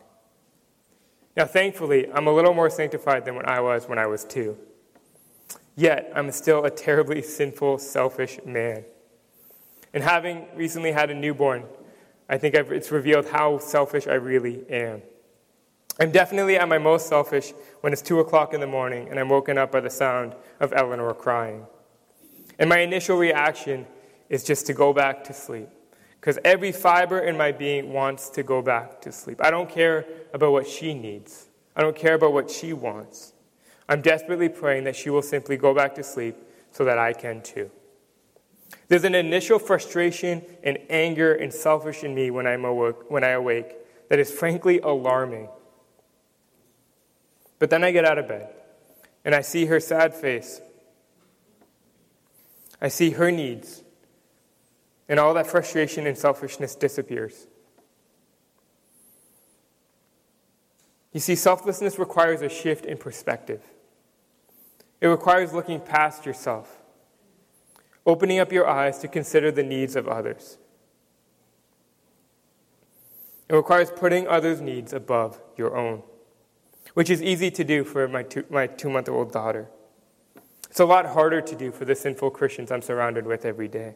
Now, 1.36 1.46
thankfully, 1.46 2.10
I'm 2.12 2.26
a 2.26 2.32
little 2.32 2.54
more 2.54 2.70
sanctified 2.70 3.24
than 3.24 3.34
what 3.34 3.48
I 3.48 3.60
was 3.60 3.88
when 3.88 3.98
I 3.98 4.06
was 4.06 4.24
two. 4.24 4.58
Yet, 5.76 6.10
I'm 6.14 6.30
still 6.32 6.64
a 6.64 6.70
terribly 6.70 7.22
sinful, 7.22 7.78
selfish 7.78 8.40
man. 8.44 8.84
And 9.94 10.02
having 10.02 10.46
recently 10.54 10.92
had 10.92 11.10
a 11.10 11.14
newborn, 11.14 11.64
I 12.28 12.38
think 12.38 12.56
I've, 12.56 12.72
it's 12.72 12.90
revealed 12.90 13.26
how 13.26 13.58
selfish 13.58 14.06
I 14.06 14.14
really 14.14 14.68
am. 14.68 15.02
I'm 16.00 16.10
definitely 16.12 16.56
at 16.56 16.68
my 16.68 16.78
most 16.78 17.08
selfish 17.08 17.52
when 17.80 17.92
it's 17.92 18.02
2 18.02 18.20
o'clock 18.20 18.54
in 18.54 18.60
the 18.60 18.66
morning 18.66 19.08
and 19.08 19.18
I'm 19.18 19.28
woken 19.28 19.58
up 19.58 19.72
by 19.72 19.80
the 19.80 19.90
sound 19.90 20.34
of 20.60 20.72
Eleanor 20.72 21.14
crying. 21.14 21.66
And 22.58 22.68
my 22.68 22.78
initial 22.80 23.16
reaction 23.16 23.86
is 24.28 24.44
just 24.44 24.66
to 24.66 24.74
go 24.74 24.92
back 24.92 25.24
to 25.24 25.32
sleep. 25.32 25.68
Because 26.20 26.38
every 26.44 26.72
fiber 26.72 27.20
in 27.20 27.36
my 27.36 27.52
being 27.52 27.92
wants 27.92 28.28
to 28.30 28.42
go 28.42 28.60
back 28.60 29.00
to 29.02 29.12
sleep. 29.12 29.40
I 29.42 29.50
don't 29.50 29.70
care 29.70 30.04
about 30.32 30.52
what 30.52 30.66
she 30.66 30.94
needs, 30.94 31.48
I 31.76 31.82
don't 31.82 31.96
care 31.96 32.14
about 32.14 32.32
what 32.32 32.50
she 32.50 32.72
wants. 32.72 33.32
I'm 33.88 34.02
desperately 34.02 34.50
praying 34.50 34.84
that 34.84 34.96
she 34.96 35.08
will 35.08 35.22
simply 35.22 35.56
go 35.56 35.72
back 35.74 35.94
to 35.94 36.02
sleep 36.02 36.36
so 36.72 36.84
that 36.84 36.98
I 36.98 37.14
can 37.14 37.40
too. 37.40 37.70
There's 38.88 39.04
an 39.04 39.14
initial 39.14 39.58
frustration 39.58 40.42
and 40.62 40.78
anger 40.90 41.32
and 41.32 41.52
selfish 41.52 42.04
in 42.04 42.14
me 42.14 42.30
when, 42.30 42.46
I'm 42.46 42.64
awoke, 42.64 43.10
when 43.10 43.24
I 43.24 43.30
awake 43.30 43.76
that 44.08 44.18
is 44.18 44.30
frankly 44.30 44.80
alarming. 44.80 45.48
But 47.58 47.70
then 47.70 47.82
I 47.82 47.90
get 47.90 48.04
out 48.04 48.18
of 48.18 48.28
bed 48.28 48.50
and 49.24 49.34
I 49.34 49.40
see 49.40 49.66
her 49.66 49.80
sad 49.80 50.14
face. 50.14 50.60
I 52.80 52.88
see 52.88 53.10
her 53.10 53.30
needs, 53.30 53.82
and 55.08 55.18
all 55.18 55.34
that 55.34 55.46
frustration 55.46 56.06
and 56.06 56.16
selfishness 56.16 56.74
disappears. 56.74 57.46
You 61.12 61.20
see, 61.20 61.34
selflessness 61.34 61.98
requires 61.98 62.42
a 62.42 62.48
shift 62.48 62.84
in 62.84 62.98
perspective. 62.98 63.62
It 65.00 65.06
requires 65.06 65.52
looking 65.52 65.80
past 65.80 66.26
yourself, 66.26 66.82
opening 68.04 68.38
up 68.38 68.52
your 68.52 68.68
eyes 68.68 68.98
to 68.98 69.08
consider 69.08 69.50
the 69.50 69.62
needs 69.62 69.96
of 69.96 70.06
others. 70.06 70.58
It 73.48 73.54
requires 73.54 73.90
putting 73.90 74.28
others' 74.28 74.60
needs 74.60 74.92
above 74.92 75.40
your 75.56 75.76
own 75.76 76.02
which 76.94 77.10
is 77.10 77.22
easy 77.22 77.50
to 77.50 77.64
do 77.64 77.84
for 77.84 78.08
my 78.08 78.22
two, 78.22 78.44
my 78.50 78.66
two 78.66 78.90
month 78.90 79.08
old 79.08 79.32
daughter. 79.32 79.68
It's 80.70 80.80
a 80.80 80.84
lot 80.84 81.06
harder 81.06 81.40
to 81.40 81.56
do 81.56 81.70
for 81.70 81.84
the 81.84 81.94
sinful 81.94 82.30
Christians 82.30 82.70
I'm 82.70 82.82
surrounded 82.82 83.26
with 83.26 83.44
every 83.44 83.68
day. 83.68 83.94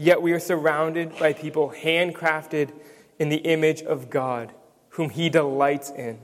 Yet 0.00 0.22
we 0.22 0.32
are 0.32 0.38
surrounded 0.38 1.18
by 1.18 1.32
people 1.32 1.74
handcrafted 1.76 2.72
in 3.18 3.28
the 3.28 3.38
image 3.38 3.82
of 3.82 4.08
God, 4.08 4.54
whom 4.90 5.10
He 5.10 5.28
delights 5.28 5.90
in. 5.90 6.20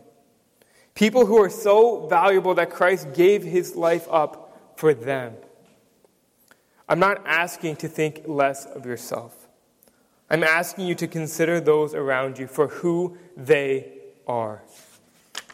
People 0.95 1.27
who 1.27 1.43
are 1.43 1.51
so 1.51 2.07
valuable 2.07 2.55
that 2.55 2.71
Christ 2.71 3.13
gave 3.15 3.43
His 3.43 3.75
life 3.75 4.07
up 4.11 4.77
for 4.77 4.95
them. 4.95 5.35
I'm 6.89 7.01
not 7.01 7.27
asking 7.27 7.77
to 7.77 7.89
think 7.89 8.23
less 8.27 8.65
of 8.65 8.87
yourself. 8.87 9.49
I'm 10.31 10.45
asking 10.45 10.87
you 10.87 10.95
to 10.95 11.09
consider 11.09 11.61
those 11.61 11.95
around 11.95 12.39
you 12.39 12.47
for 12.47 12.69
who 12.69 13.19
they 13.37 13.93
are 14.29 14.63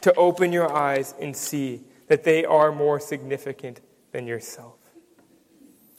to 0.02 0.14
open 0.14 0.52
your 0.52 0.70
eyes 0.72 1.14
and 1.20 1.37
see 1.37 1.83
that 2.09 2.24
they 2.24 2.44
are 2.44 2.72
more 2.72 3.00
significant 3.00 3.80
than 4.12 4.26
yourself. 4.26 4.76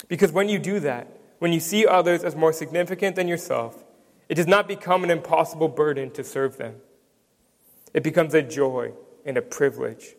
Because 0.07 0.31
when 0.31 0.49
you 0.49 0.59
do 0.59 0.79
that, 0.81 1.07
when 1.41 1.51
you 1.51 1.59
see 1.59 1.87
others 1.87 2.23
as 2.23 2.35
more 2.35 2.53
significant 2.53 3.15
than 3.15 3.27
yourself, 3.27 3.83
it 4.29 4.35
does 4.35 4.45
not 4.45 4.67
become 4.67 5.03
an 5.03 5.09
impossible 5.09 5.67
burden 5.67 6.11
to 6.11 6.23
serve 6.23 6.57
them. 6.57 6.75
It 7.95 8.03
becomes 8.03 8.35
a 8.35 8.43
joy 8.43 8.91
and 9.25 9.35
a 9.37 9.41
privilege. 9.41 10.13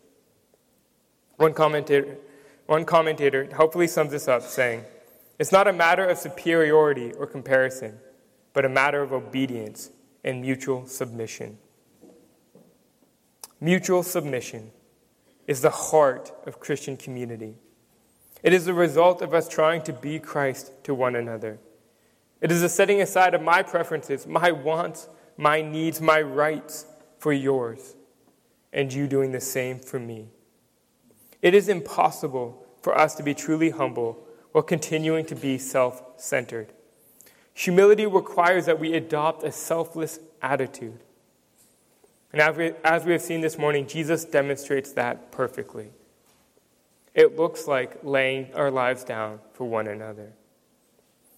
One 1.37 1.53
commentator, 1.53 2.17
one 2.65 2.83
commentator 2.83 3.47
hopefully 3.55 3.87
sums 3.87 4.11
this 4.11 4.27
up 4.27 4.41
saying, 4.41 4.83
It's 5.39 5.53
not 5.53 5.65
a 5.65 5.71
matter 5.71 6.05
of 6.05 6.17
superiority 6.17 7.13
or 7.13 7.25
comparison, 7.25 7.99
but 8.51 8.65
a 8.65 8.69
matter 8.69 9.01
of 9.01 9.13
obedience 9.13 9.91
and 10.25 10.41
mutual 10.41 10.87
submission. 10.87 11.57
Mutual 13.61 14.03
submission 14.03 14.71
is 15.47 15.61
the 15.61 15.69
heart 15.69 16.33
of 16.45 16.59
Christian 16.59 16.97
community. 16.97 17.55
It 18.43 18.53
is 18.53 18.65
the 18.65 18.73
result 18.73 19.21
of 19.21 19.33
us 19.33 19.47
trying 19.47 19.81
to 19.83 19.93
be 19.93 20.19
Christ 20.19 20.71
to 20.83 20.93
one 20.93 21.15
another. 21.15 21.59
It 22.41 22.51
is 22.51 22.61
the 22.61 22.69
setting 22.69 23.01
aside 23.01 23.33
of 23.33 23.41
my 23.41 23.63
preferences, 23.63 24.27
my 24.27 24.51
wants, 24.51 25.07
my 25.37 25.61
needs, 25.61 26.01
my 26.01 26.21
rights 26.21 26.85
for 27.17 27.31
yours, 27.31 27.95
and 28.73 28.93
you 28.93 29.07
doing 29.07 29.31
the 29.31 29.39
same 29.39 29.79
for 29.79 29.97
me. 29.97 30.27
It 31.41 31.53
is 31.53 31.69
impossible 31.69 32.65
for 32.81 32.97
us 32.97 33.15
to 33.15 33.23
be 33.23 33.33
truly 33.33 33.69
humble 33.69 34.27
while 34.51 34.63
continuing 34.63 35.25
to 35.27 35.35
be 35.35 35.57
self 35.57 36.03
centered. 36.17 36.73
Humility 37.53 38.05
requires 38.05 38.65
that 38.65 38.79
we 38.79 38.93
adopt 38.93 39.43
a 39.43 39.51
selfless 39.51 40.19
attitude. 40.41 40.99
And 42.33 42.41
as 42.41 42.57
we, 42.57 42.73
as 42.83 43.05
we 43.05 43.13
have 43.13 43.21
seen 43.21 43.41
this 43.41 43.57
morning, 43.57 43.87
Jesus 43.87 44.25
demonstrates 44.25 44.91
that 44.93 45.31
perfectly. 45.31 45.91
It 47.13 47.37
looks 47.37 47.67
like 47.67 47.99
laying 48.03 48.53
our 48.53 48.71
lives 48.71 49.03
down 49.03 49.39
for 49.53 49.65
one 49.65 49.87
another. 49.87 50.33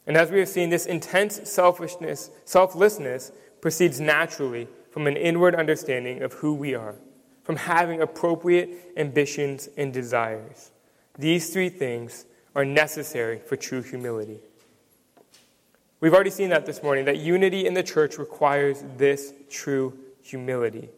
And 0.08 0.16
as 0.16 0.32
we 0.32 0.40
have 0.40 0.50
seen, 0.50 0.70
this 0.70 0.86
intense 0.86 1.42
selfishness, 1.50 2.30
selflessness 2.46 3.32
proceeds 3.60 4.00
naturally 4.00 4.68
from 4.92 5.08
an 5.08 5.18
inward 5.18 5.56
understanding 5.56 6.22
of 6.22 6.34
who 6.34 6.54
we 6.54 6.76
are, 6.76 6.96
from 7.44 7.58
having 7.58 8.02
appropriate 8.02 8.94
ambitions 8.96 9.68
and 9.76 9.92
desires. 9.92 10.72
These 11.18 11.52
three 11.52 11.70
things 11.70 12.26
are 12.56 12.64
necessary 12.64 13.40
for 13.40 13.58
true 13.58 13.82
humility. 13.82 14.40
We've 16.00 16.14
already 16.14 16.30
seen 16.30 16.50
that 16.50 16.66
this 16.66 16.84
morning, 16.84 17.06
that 17.06 17.18
unity 17.18 17.66
in 17.66 17.74
the 17.74 17.84
church 17.84 18.18
requires 18.18 18.84
this 18.98 19.34
true 19.50 19.98
humility. 20.22 20.90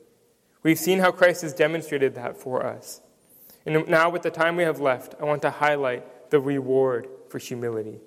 We've 0.64 0.78
seen 0.78 1.00
how 1.00 1.12
Christ 1.12 1.44
has 1.44 1.54
demonstrated 1.54 2.16
that 2.16 2.38
for 2.38 2.66
us. 2.66 3.02
And 3.68 3.86
now, 3.90 4.10
with 4.10 4.22
the 4.22 4.32
time 4.32 4.56
we 4.56 4.64
have 4.64 4.80
left, 4.80 5.14
I 5.20 5.26
want 5.26 5.42
to 5.42 5.50
highlight 5.50 6.32
the 6.32 6.40
reward 6.40 7.10
for 7.28 7.38
humility. 7.38 8.00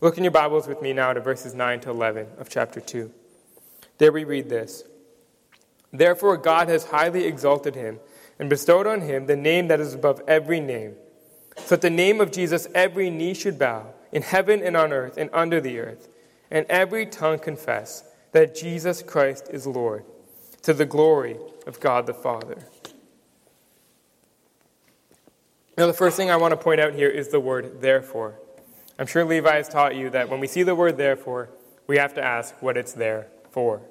Look 0.00 0.16
in 0.16 0.22
your 0.22 0.30
Bibles 0.30 0.68
with 0.68 0.80
me 0.80 0.92
now 0.92 1.12
to 1.12 1.20
verses 1.20 1.54
9 1.54 1.80
to 1.80 1.90
11 1.90 2.28
of 2.38 2.48
chapter 2.48 2.80
2. 2.80 3.10
There 3.98 4.12
we 4.12 4.22
read 4.22 4.48
this 4.48 4.84
Therefore, 5.92 6.36
God 6.36 6.68
has 6.68 6.84
highly 6.84 7.24
exalted 7.24 7.74
him 7.74 7.98
and 8.38 8.48
bestowed 8.48 8.86
on 8.86 9.00
him 9.00 9.26
the 9.26 9.34
name 9.34 9.66
that 9.68 9.80
is 9.80 9.94
above 9.94 10.22
every 10.28 10.60
name, 10.60 10.94
so 11.56 11.70
that 11.70 11.80
the 11.80 11.90
name 11.90 12.20
of 12.20 12.30
Jesus 12.30 12.68
every 12.76 13.10
knee 13.10 13.34
should 13.34 13.58
bow, 13.58 13.92
in 14.12 14.22
heaven 14.22 14.62
and 14.62 14.76
on 14.76 14.92
earth 14.92 15.16
and 15.16 15.30
under 15.32 15.60
the 15.60 15.80
earth, 15.80 16.06
and 16.48 16.64
every 16.68 17.06
tongue 17.06 17.40
confess 17.40 18.04
that 18.30 18.54
Jesus 18.54 19.02
Christ 19.02 19.48
is 19.50 19.66
Lord, 19.66 20.04
to 20.62 20.72
the 20.72 20.86
glory 20.86 21.38
of 21.66 21.80
God 21.80 22.06
the 22.06 22.14
Father. 22.14 22.68
Now, 25.76 25.86
the 25.86 25.92
first 25.92 26.16
thing 26.16 26.30
I 26.30 26.36
want 26.36 26.52
to 26.52 26.56
point 26.56 26.80
out 26.80 26.94
here 26.94 27.10
is 27.10 27.28
the 27.28 27.40
word 27.40 27.82
therefore. 27.82 28.38
I'm 28.98 29.06
sure 29.06 29.24
Levi 29.24 29.56
has 29.56 29.68
taught 29.68 29.94
you 29.94 30.08
that 30.10 30.30
when 30.30 30.40
we 30.40 30.46
see 30.46 30.62
the 30.62 30.74
word 30.74 30.96
therefore, 30.96 31.50
we 31.86 31.98
have 31.98 32.14
to 32.14 32.24
ask 32.24 32.54
what 32.62 32.78
it's 32.78 32.94
there 32.94 33.28
for. 33.50 33.82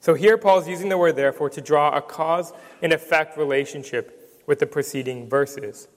So 0.00 0.12
here, 0.14 0.36
Paul's 0.36 0.68
using 0.68 0.90
the 0.90 0.98
word 0.98 1.16
therefore 1.16 1.48
to 1.50 1.60
draw 1.60 1.96
a 1.96 2.02
cause 2.02 2.52
and 2.82 2.92
effect 2.92 3.38
relationship 3.38 4.42
with 4.46 4.58
the 4.58 4.66
preceding 4.66 5.28
verses. 5.28 5.88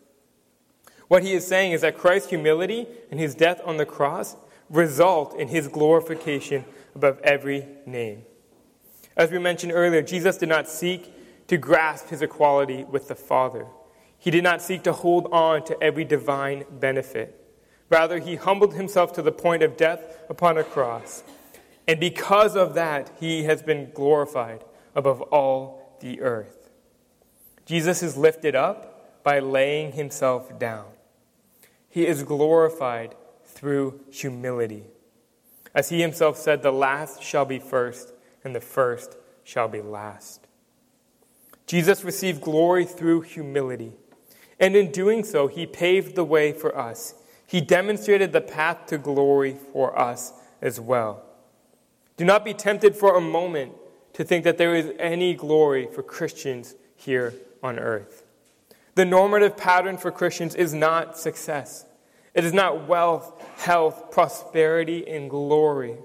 What 1.09 1.23
he 1.23 1.33
is 1.33 1.45
saying 1.45 1.73
is 1.73 1.81
that 1.81 1.97
Christ's 1.97 2.29
humility 2.29 2.87
and 3.11 3.19
his 3.19 3.35
death 3.35 3.61
on 3.65 3.77
the 3.77 3.85
cross 3.85 4.37
result 4.69 5.37
in 5.37 5.49
his 5.49 5.67
glorification 5.67 6.63
above 6.95 7.19
every 7.19 7.67
name. 7.85 8.23
As 9.17 9.31
we 9.31 9.37
mentioned 9.37 9.73
earlier, 9.73 10.01
Jesus 10.01 10.37
did 10.37 10.49
not 10.49 10.69
seek 10.69 11.13
to 11.47 11.57
grasp 11.57 12.07
his 12.07 12.21
equality 12.21 12.85
with 12.85 13.09
the 13.09 13.15
Father. 13.15 13.67
He 14.23 14.31
did 14.31 14.45
not 14.45 14.61
seek 14.61 14.83
to 14.83 14.93
hold 14.93 15.27
on 15.33 15.65
to 15.65 15.83
every 15.83 16.05
divine 16.05 16.63
benefit. 16.71 17.45
Rather, 17.89 18.19
he 18.19 18.37
humbled 18.37 18.73
himself 18.73 19.11
to 19.15 19.21
the 19.21 19.33
point 19.33 19.61
of 19.63 19.75
death 19.75 19.99
upon 20.29 20.57
a 20.57 20.63
cross. 20.63 21.25
And 21.89 21.99
because 21.99 22.55
of 22.55 22.73
that, 22.75 23.11
he 23.19 23.43
has 23.43 23.61
been 23.61 23.91
glorified 23.93 24.63
above 24.95 25.21
all 25.23 25.97
the 25.99 26.21
earth. 26.21 26.69
Jesus 27.65 28.01
is 28.01 28.15
lifted 28.15 28.55
up 28.55 29.23
by 29.25 29.39
laying 29.39 29.91
himself 29.91 30.57
down. 30.57 30.85
He 31.89 32.07
is 32.07 32.23
glorified 32.23 33.15
through 33.43 33.99
humility. 34.09 34.85
As 35.75 35.89
he 35.89 35.99
himself 35.99 36.37
said, 36.37 36.63
the 36.63 36.71
last 36.71 37.21
shall 37.21 37.43
be 37.43 37.59
first, 37.59 38.13
and 38.41 38.55
the 38.55 38.61
first 38.61 39.17
shall 39.43 39.67
be 39.67 39.81
last. 39.81 40.47
Jesus 41.67 42.05
received 42.05 42.39
glory 42.39 42.85
through 42.85 43.21
humility. 43.21 43.97
And 44.63 44.77
in 44.77 44.91
doing 44.91 45.25
so, 45.25 45.47
he 45.47 45.65
paved 45.65 46.15
the 46.15 46.23
way 46.23 46.53
for 46.53 46.77
us. 46.77 47.15
He 47.45 47.59
demonstrated 47.59 48.31
the 48.31 48.39
path 48.39 48.85
to 48.85 48.97
glory 48.97 49.57
for 49.73 49.99
us 49.99 50.31
as 50.61 50.79
well. 50.79 51.21
Do 52.15 52.23
not 52.23 52.45
be 52.45 52.53
tempted 52.53 52.95
for 52.95 53.17
a 53.17 53.19
moment 53.19 53.73
to 54.13 54.23
think 54.23 54.45
that 54.45 54.57
there 54.57 54.73
is 54.73 54.93
any 54.97 55.33
glory 55.33 55.89
for 55.93 56.01
Christians 56.01 56.75
here 56.95 57.33
on 57.61 57.77
earth. 57.77 58.23
The 58.95 59.03
normative 59.03 59.57
pattern 59.57 59.97
for 59.97 60.11
Christians 60.11 60.55
is 60.55 60.73
not 60.73 61.17
success. 61.19 61.85
It 62.33 62.45
is 62.45 62.53
not 62.53 62.87
wealth, 62.87 63.33
health, 63.57 64.11
prosperity, 64.11 65.05
and 65.05 65.29
glory. 65.29 65.97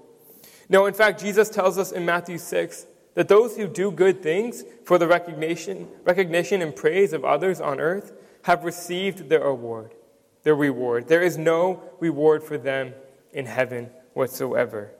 No, 0.68 0.86
in 0.86 0.94
fact, 0.94 1.20
Jesus 1.20 1.48
tells 1.48 1.78
us 1.78 1.92
in 1.92 2.04
Matthew 2.04 2.38
6 2.38 2.86
that 3.14 3.28
those 3.28 3.56
who 3.56 3.68
do 3.68 3.92
good 3.92 4.20
things 4.20 4.64
for 4.84 4.98
the 4.98 5.06
recognition, 5.06 5.86
recognition 6.02 6.60
and 6.60 6.74
praise 6.74 7.12
of 7.12 7.24
others 7.24 7.60
on 7.60 7.78
earth 7.78 8.14
have 8.42 8.64
received 8.64 9.28
their 9.28 9.44
reward, 9.44 9.94
their 10.42 10.54
reward. 10.54 11.08
There 11.08 11.22
is 11.22 11.36
no 11.36 11.82
reward 12.00 12.42
for 12.42 12.58
them 12.58 12.94
in 13.32 13.46
heaven 13.46 13.90
whatsoever. 14.14 14.92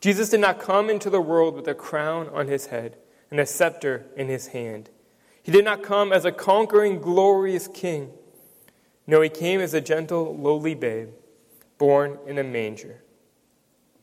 Jesus 0.00 0.28
did 0.28 0.40
not 0.40 0.60
come 0.60 0.90
into 0.90 1.10
the 1.10 1.20
world 1.20 1.54
with 1.54 1.66
a 1.66 1.74
crown 1.74 2.28
on 2.28 2.48
his 2.48 2.66
head 2.66 2.96
and 3.30 3.40
a 3.40 3.46
scepter 3.46 4.06
in 4.16 4.28
his 4.28 4.48
hand. 4.48 4.90
He 5.42 5.52
did 5.52 5.64
not 5.64 5.82
come 5.82 6.12
as 6.12 6.24
a 6.24 6.32
conquering, 6.32 7.00
glorious 7.00 7.68
king. 7.68 8.12
No, 9.06 9.20
he 9.20 9.28
came 9.28 9.60
as 9.60 9.74
a 9.74 9.80
gentle, 9.80 10.36
lowly 10.36 10.74
babe, 10.74 11.10
born 11.78 12.18
in 12.26 12.38
a 12.38 12.44
manger. 12.44 13.02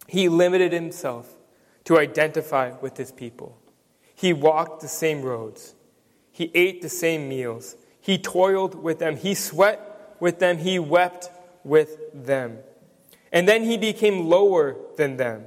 He 0.07 0.29
limited 0.29 0.71
himself 0.71 1.37
to 1.85 1.97
identify 1.97 2.73
with 2.81 2.97
his 2.97 3.11
people. 3.11 3.57
He 4.13 4.33
walked 4.33 4.81
the 4.81 4.87
same 4.87 5.21
roads. 5.23 5.73
He 6.31 6.51
ate 6.53 6.81
the 6.81 6.89
same 6.89 7.27
meals. 7.27 7.75
He 8.01 8.17
toiled 8.17 8.75
with 8.75 8.99
them. 8.99 9.15
He 9.15 9.33
sweat 9.33 10.15
with 10.19 10.39
them. 10.39 10.57
He 10.57 10.79
wept 10.79 11.29
with 11.63 11.97
them. 12.13 12.59
And 13.31 13.47
then 13.47 13.63
he 13.63 13.77
became 13.77 14.27
lower 14.27 14.75
than 14.97 15.17
them. 15.17 15.45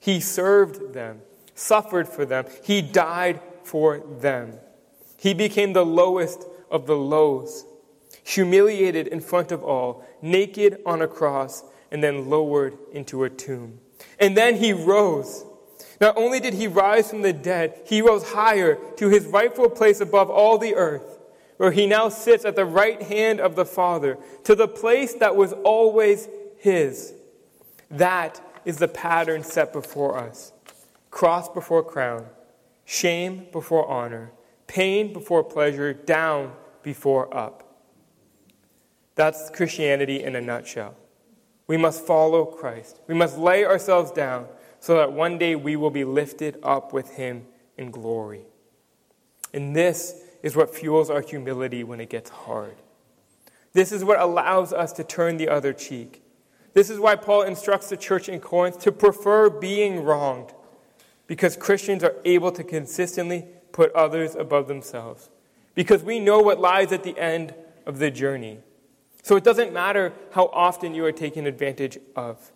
He 0.00 0.20
served 0.20 0.94
them, 0.94 1.20
suffered 1.54 2.08
for 2.08 2.24
them. 2.24 2.46
He 2.62 2.80
died 2.80 3.40
for 3.64 3.98
them. 3.98 4.54
He 5.18 5.34
became 5.34 5.72
the 5.72 5.84
lowest 5.84 6.46
of 6.70 6.86
the 6.86 6.96
lows, 6.96 7.64
humiliated 8.24 9.08
in 9.08 9.20
front 9.20 9.52
of 9.52 9.62
all, 9.62 10.06
naked 10.22 10.80
on 10.86 11.02
a 11.02 11.08
cross, 11.08 11.64
and 11.90 12.02
then 12.02 12.30
lowered 12.30 12.78
into 12.92 13.24
a 13.24 13.30
tomb. 13.30 13.80
And 14.20 14.36
then 14.36 14.56
he 14.56 14.72
rose. 14.72 15.44
Not 16.00 16.16
only 16.16 16.38
did 16.38 16.54
he 16.54 16.68
rise 16.68 17.10
from 17.10 17.22
the 17.22 17.32
dead, 17.32 17.80
he 17.84 18.00
rose 18.00 18.30
higher 18.30 18.78
to 18.96 19.08
his 19.08 19.26
rightful 19.26 19.68
place 19.68 20.00
above 20.00 20.30
all 20.30 20.56
the 20.56 20.74
earth, 20.74 21.17
where 21.58 21.72
he 21.72 21.86
now 21.86 22.08
sits 22.08 22.44
at 22.44 22.56
the 22.56 22.64
right 22.64 23.02
hand 23.02 23.40
of 23.40 23.54
the 23.54 23.66
Father, 23.66 24.16
to 24.44 24.54
the 24.54 24.68
place 24.68 25.14
that 25.14 25.36
was 25.36 25.52
always 25.52 26.28
his. 26.56 27.12
That 27.90 28.40
is 28.64 28.78
the 28.78 28.88
pattern 28.88 29.44
set 29.44 29.72
before 29.72 30.16
us 30.16 30.52
cross 31.10 31.48
before 31.48 31.82
crown, 31.82 32.26
shame 32.84 33.46
before 33.50 33.88
honor, 33.88 34.30
pain 34.66 35.12
before 35.12 35.42
pleasure, 35.42 35.92
down 35.92 36.52
before 36.82 37.34
up. 37.36 37.64
That's 39.16 39.50
Christianity 39.50 40.22
in 40.22 40.36
a 40.36 40.40
nutshell. 40.40 40.94
We 41.66 41.76
must 41.76 42.06
follow 42.06 42.44
Christ. 42.44 43.00
We 43.08 43.14
must 43.14 43.36
lay 43.36 43.64
ourselves 43.64 44.12
down 44.12 44.46
so 44.80 44.96
that 44.98 45.12
one 45.12 45.38
day 45.38 45.56
we 45.56 45.74
will 45.74 45.90
be 45.90 46.04
lifted 46.04 46.58
up 46.62 46.92
with 46.92 47.10
Him 47.14 47.46
in 47.76 47.90
glory. 47.90 48.42
And 49.52 49.74
this 49.74 50.22
is 50.42 50.56
what 50.56 50.74
fuels 50.74 51.10
our 51.10 51.20
humility 51.20 51.84
when 51.84 52.00
it 52.00 52.10
gets 52.10 52.30
hard. 52.30 52.76
This 53.72 53.92
is 53.92 54.04
what 54.04 54.20
allows 54.20 54.72
us 54.72 54.92
to 54.94 55.04
turn 55.04 55.36
the 55.36 55.48
other 55.48 55.72
cheek. 55.72 56.22
This 56.74 56.90
is 56.90 56.98
why 56.98 57.16
Paul 57.16 57.42
instructs 57.42 57.88
the 57.88 57.96
church 57.96 58.28
in 58.28 58.40
Corinth 58.40 58.78
to 58.80 58.92
prefer 58.92 59.50
being 59.50 60.04
wronged, 60.04 60.52
because 61.26 61.56
Christians 61.56 62.04
are 62.04 62.14
able 62.24 62.52
to 62.52 62.64
consistently 62.64 63.46
put 63.72 63.92
others 63.92 64.34
above 64.34 64.68
themselves, 64.68 65.30
because 65.74 66.02
we 66.02 66.20
know 66.20 66.40
what 66.40 66.60
lies 66.60 66.92
at 66.92 67.02
the 67.02 67.18
end 67.18 67.54
of 67.86 67.98
the 67.98 68.10
journey. 68.10 68.60
So 69.22 69.36
it 69.36 69.44
doesn't 69.44 69.72
matter 69.72 70.12
how 70.30 70.46
often 70.52 70.94
you 70.94 71.04
are 71.04 71.12
taken 71.12 71.46
advantage 71.46 71.98
of. 72.16 72.52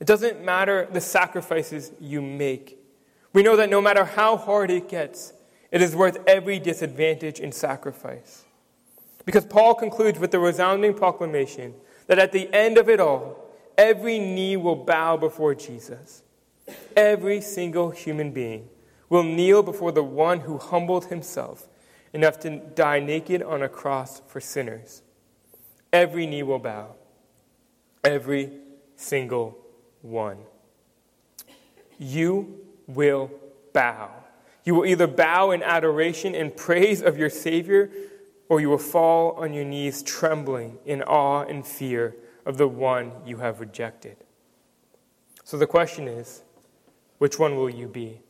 It 0.00 0.06
doesn't 0.06 0.44
matter 0.44 0.88
the 0.90 1.00
sacrifices 1.00 1.92
you 2.00 2.22
make. 2.22 2.78
We 3.32 3.42
know 3.42 3.56
that 3.56 3.70
no 3.70 3.80
matter 3.80 4.04
how 4.04 4.36
hard 4.36 4.70
it 4.70 4.88
gets, 4.88 5.32
it 5.70 5.82
is 5.82 5.94
worth 5.94 6.18
every 6.26 6.58
disadvantage 6.58 7.40
and 7.40 7.52
sacrifice. 7.52 8.44
Because 9.24 9.44
Paul 9.44 9.74
concludes 9.74 10.18
with 10.18 10.30
the 10.30 10.38
resounding 10.38 10.94
proclamation 10.94 11.74
that 12.06 12.18
at 12.18 12.32
the 12.32 12.52
end 12.54 12.78
of 12.78 12.88
it 12.88 13.00
all, 13.00 13.52
every 13.76 14.18
knee 14.18 14.56
will 14.56 14.76
bow 14.76 15.16
before 15.16 15.54
Jesus. 15.54 16.22
Every 16.96 17.40
single 17.40 17.90
human 17.90 18.32
being 18.32 18.68
will 19.08 19.22
kneel 19.22 19.62
before 19.62 19.92
the 19.92 20.02
one 20.02 20.40
who 20.40 20.58
humbled 20.58 21.06
himself 21.06 21.66
enough 22.12 22.38
to 22.40 22.58
die 22.58 23.00
naked 23.00 23.42
on 23.42 23.62
a 23.62 23.68
cross 23.68 24.22
for 24.26 24.40
sinners. 24.40 25.02
Every 25.92 26.26
knee 26.26 26.42
will 26.42 26.58
bow. 26.58 26.94
Every 28.04 28.52
single 28.96 29.58
one. 30.02 30.38
You 31.98 32.60
will 32.86 33.30
bow. 33.72 34.10
You 34.68 34.74
will 34.74 34.84
either 34.84 35.06
bow 35.06 35.52
in 35.52 35.62
adoration 35.62 36.34
and 36.34 36.54
praise 36.54 37.00
of 37.00 37.16
your 37.16 37.30
Savior, 37.30 37.90
or 38.50 38.60
you 38.60 38.68
will 38.68 38.76
fall 38.76 39.32
on 39.32 39.54
your 39.54 39.64
knees 39.64 40.02
trembling 40.02 40.76
in 40.84 41.02
awe 41.04 41.40
and 41.40 41.66
fear 41.66 42.14
of 42.44 42.58
the 42.58 42.68
one 42.68 43.12
you 43.24 43.38
have 43.38 43.60
rejected. 43.60 44.18
So 45.42 45.56
the 45.56 45.66
question 45.66 46.06
is 46.06 46.42
which 47.16 47.38
one 47.38 47.56
will 47.56 47.70
you 47.70 47.88
be? 47.88 48.20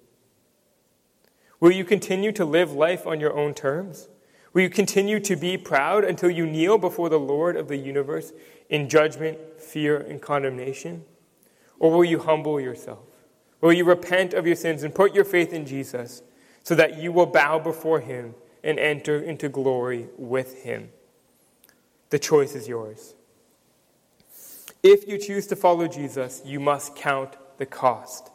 Will 1.59 1.73
you 1.73 1.85
continue 1.85 2.31
to 2.31 2.45
live 2.45 2.71
life 2.71 3.05
on 3.05 3.19
your 3.19 3.37
own 3.37 3.53
terms? 3.53 4.09
Will 4.53 4.63
you 4.63 4.71
continue 4.71 5.19
to 5.19 5.35
be 5.35 5.59
proud 5.59 6.05
until 6.05 6.31
you 6.31 6.47
kneel 6.47 6.79
before 6.79 7.09
the 7.09 7.19
Lord 7.19 7.57
of 7.57 7.67
the 7.67 7.79
universe 7.79 8.33
in 8.71 8.89
judgment, 8.89 9.61
fear, 9.61 9.97
and 9.99 10.23
condemnation? 10.23 11.05
Or 11.81 11.91
will 11.91 12.05
you 12.05 12.21
humble 12.21 12.61
yourself? 12.61 13.01
Will 13.61 13.73
you 13.73 13.85
repent 13.85 14.35
of 14.35 14.47
your 14.47 14.55
sins 14.55 14.85
and 14.85 14.95
put 14.95 15.17
your 15.17 15.25
faith 15.25 15.53
in 15.53 15.67
Jesus 15.67 16.23
so 16.69 16.75
that 16.75 16.99
you 16.99 17.11
will 17.11 17.25
bow 17.25 17.59
before 17.59 17.99
him 17.99 18.35
and 18.63 18.79
enter 18.79 19.19
into 19.19 19.49
glory 19.49 20.07
with 20.19 20.65
him? 20.65 20.91
The 22.11 22.19
choice 22.19 22.55
is 22.55 22.69
yours. 22.69 23.15
If 24.83 25.09
you 25.09 25.17
choose 25.17 25.47
to 25.47 25.57
follow 25.57 25.89
Jesus, 25.89 26.43
you 26.45 26.61
must 26.61 26.95
count 26.95 27.39
the 27.57 27.65
cost. 27.65 28.29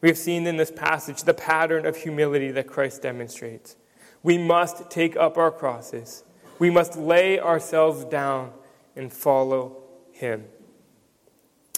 We 0.00 0.08
have 0.08 0.16
seen 0.16 0.46
in 0.46 0.56
this 0.56 0.70
passage 0.70 1.24
the 1.24 1.34
pattern 1.34 1.84
of 1.84 1.98
humility 1.98 2.50
that 2.52 2.66
Christ 2.66 3.02
demonstrates. 3.02 3.76
We 4.22 4.38
must 4.38 4.88
take 4.90 5.14
up 5.14 5.36
our 5.36 5.50
crosses. 5.50 6.24
We 6.58 6.70
must 6.70 6.96
lay 6.96 7.38
ourselves 7.38 8.06
down 8.06 8.52
and 8.96 9.12
follow 9.12 9.82
him. 10.12 10.46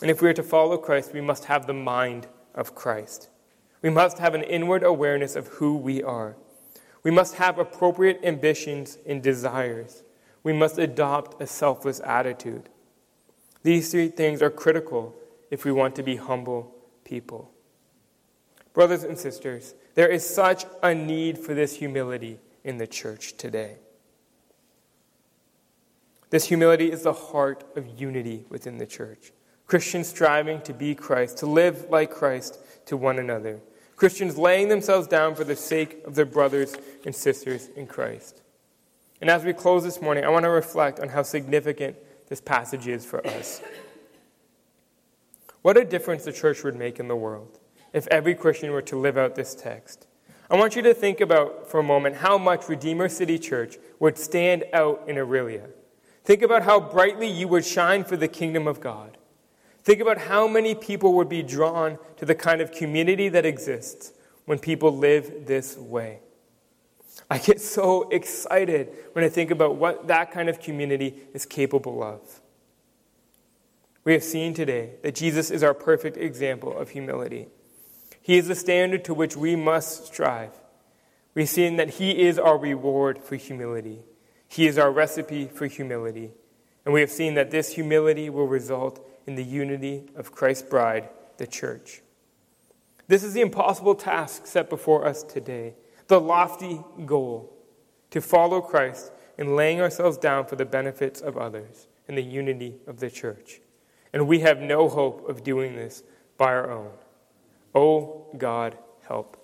And 0.01 0.13
if 0.13 0.23
we 0.23 0.29
are 0.29 0.35
to 0.35 0.45
follow 0.45 0.77
Christ, 0.77 1.13
we 1.13 1.21
must 1.21 1.47
have 1.47 1.67
the 1.67 1.75
mind 1.75 2.29
of 2.55 2.77
Christ. 2.77 3.31
We 3.85 3.91
must 3.91 4.17
have 4.17 4.35
an 4.35 4.45
inward 4.45 4.83
awareness 4.83 5.37
of 5.37 5.49
who 5.49 5.77
we 5.77 6.03
are. 6.03 6.37
We 7.03 7.11
must 7.11 7.35
have 7.35 7.59
appropriate 7.59 8.19
ambitions 8.25 8.97
and 9.07 9.23
desires. 9.23 10.03
We 10.43 10.55
must 10.55 10.79
adopt 10.79 11.39
a 11.43 11.47
selfless 11.47 12.01
attitude. 12.03 12.71
These 13.63 13.91
three 13.91 14.09
things 14.09 14.41
are 14.41 14.49
critical 14.49 15.15
if 15.51 15.67
we 15.67 15.71
want 15.71 15.95
to 15.97 16.03
be 16.03 16.17
humble 16.17 16.75
people. 17.05 17.51
Brothers 18.73 19.05
and 19.05 19.19
sisters, 19.19 19.75
there 19.97 20.09
is 20.09 20.27
such 20.27 20.65
a 20.83 20.95
need 20.95 21.39
for 21.39 21.53
this 21.53 21.77
humility 21.77 22.39
in 22.65 22.79
the 22.79 22.87
church 22.87 23.37
today. 23.37 23.77
This 26.31 26.47
humility 26.47 26.91
is 26.91 27.03
the 27.03 27.13
heart 27.13 27.65
of 27.77 28.01
unity 28.01 28.47
within 28.49 28.79
the 28.79 28.87
church. 28.87 29.33
Christians 29.67 30.09
striving 30.09 30.63
to 30.63 30.73
be 30.73 30.95
Christ, 30.95 31.37
to 31.39 31.47
live 31.47 31.91
like 31.91 32.11
Christ 32.11 32.59
to 32.87 32.97
one 32.97 33.19
another. 33.19 33.61
Christians 33.97 34.37
laying 34.37 34.69
themselves 34.69 35.07
down 35.07 35.35
for 35.35 35.45
the 35.45 35.57
sake 35.57 36.03
of 36.05 36.15
their 36.15 36.27
brothers 36.27 36.75
and 37.05 37.15
sisters 37.15 37.69
in 37.77 37.87
Christ. 37.87 38.43
And 39.21 39.31
as 39.31 39.45
we 39.45 39.53
close 39.53 39.85
this 39.85 40.03
morning, 40.03 40.25
I 40.25 40.29
want 40.29 40.45
to 40.45 40.51
reflect 40.51 41.01
on 41.01 41.09
how 41.09 41.23
significant 41.23 41.97
this 42.29 42.41
passage 42.41 42.89
is 42.89 43.05
for 43.05 43.25
us. 43.27 43.63
What 45.63 45.77
a 45.77 45.85
difference 45.85 46.25
the 46.25 46.33
church 46.33 46.63
would 46.63 46.77
make 46.77 47.01
in 47.01 47.09
the 47.09 47.17
world 47.17 47.59
if 47.93 48.07
every 48.09 48.35
Christian 48.35 48.73
were 48.73 48.83
to 48.83 48.99
live 48.99 49.17
out 49.17 49.35
this 49.35 49.55
text. 49.55 50.07
I 50.51 50.57
want 50.57 50.77
you 50.77 50.83
to 50.83 50.93
think 50.93 51.21
about 51.21 51.71
for 51.71 51.81
a 51.81 51.83
moment 51.83 52.17
how 52.17 52.37
much 52.37 52.69
Redeemer 52.69 53.09
City 53.09 53.39
Church 53.39 53.79
would 53.99 54.19
stand 54.19 54.65
out 54.75 55.03
in 55.07 55.17
Orillia. 55.17 55.71
Think 56.23 56.43
about 56.43 56.65
how 56.65 56.81
brightly 56.81 57.29
you 57.29 57.49
would 57.49 57.65
shine 57.65 58.05
for 58.05 58.17
the 58.17 58.29
kingdom 58.29 58.67
of 58.67 58.81
God. 58.81 59.17
Think 59.85 60.01
about 60.01 60.17
how 60.17 60.49
many 60.49 60.75
people 60.75 61.13
would 61.15 61.29
be 61.29 61.43
drawn 61.43 61.99
to 62.17 62.25
the 62.25 62.35
kind 62.35 62.63
of 62.63 62.73
community 62.73 63.29
that 63.29 63.45
exists 63.45 64.13
when 64.47 64.59
people 64.59 64.97
live 64.97 65.47
this 65.47 65.77
way. 65.77 66.21
I 67.31 67.39
get 67.39 67.61
so 67.61 68.09
excited 68.09 68.89
when 69.13 69.25
I 69.25 69.29
think 69.29 69.51
about 69.51 69.77
what 69.77 70.09
that 70.09 70.33
kind 70.33 70.49
of 70.49 70.59
community 70.59 71.15
is 71.35 71.45
capable 71.45 72.03
of. 72.03 72.41
We 74.05 74.15
have 74.15 74.23
seen 74.23 74.55
today 74.55 74.95
that 75.03 75.15
Jesus 75.15 75.51
is 75.51 75.63
our 75.63 75.75
perfect 75.75 76.17
example 76.17 76.77
of 76.77 76.91
humility. 76.91 77.49
He 78.21 78.39
is 78.39 78.49
the 78.49 78.55
standard 78.55 79.05
to 79.05 79.15
which 79.15 79.37
we 79.37 79.55
must 79.55 80.07
strive. 80.07 80.53
We've 81.35 81.49
seen 81.49 81.77
that 81.77 81.91
He 81.91 82.23
is 82.23 82.39
our 82.39 82.57
reward 82.57 83.19
for 83.19 83.37
humility. 83.37 84.03
He 84.49 84.67
is 84.67 84.79
our 84.79 84.91
recipe 84.91 85.47
for 85.47 85.67
humility. 85.67 86.33
And 86.85 86.95
we 86.95 87.01
have 87.01 87.11
seen 87.11 87.35
that 87.35 87.51
this 87.51 87.75
humility 87.75 88.31
will 88.31 88.47
result 88.47 89.07
in 89.27 89.35
the 89.35 89.45
unity 89.45 90.05
of 90.17 90.33
Christ's 90.33 90.69
bride, 90.69 91.09
the 91.39 91.47
church. 91.47 92.03
This 93.07 93.23
is 93.23 93.35
the 93.35 93.41
impossible 93.41 93.95
task 93.95 94.47
set 94.47 94.71
before 94.71 95.07
us 95.07 95.23
today, 95.23 95.75
the 96.09 96.21
lofty 96.21 96.83
goal 97.05 97.53
to 98.11 98.21
follow 98.21 98.61
Christ 98.61 99.13
in 99.37 99.57
laying 99.57 99.81
ourselves 99.81 100.17
down 100.17 100.47
for 100.47 100.57
the 100.57 100.65
benefits 100.65 101.21
of 101.21 101.37
others 101.37 101.87
in 102.09 102.15
the 102.15 102.23
unity 102.23 102.77
of 102.87 103.01
the 103.01 103.11
church. 103.11 103.61
And 104.13 104.29
we 104.29 104.41
have 104.41 104.61
no 104.61 104.89
hope 104.89 105.29
of 105.29 105.43
doing 105.43 105.75
this 105.75 106.03
by 106.37 106.53
our 106.53 106.71
own. 106.71 106.91
Oh, 107.75 108.27
God, 108.39 108.79
help. 109.07 109.37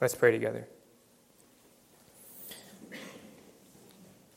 Let's 0.00 0.14
pray 0.14 0.30
together. 0.30 0.68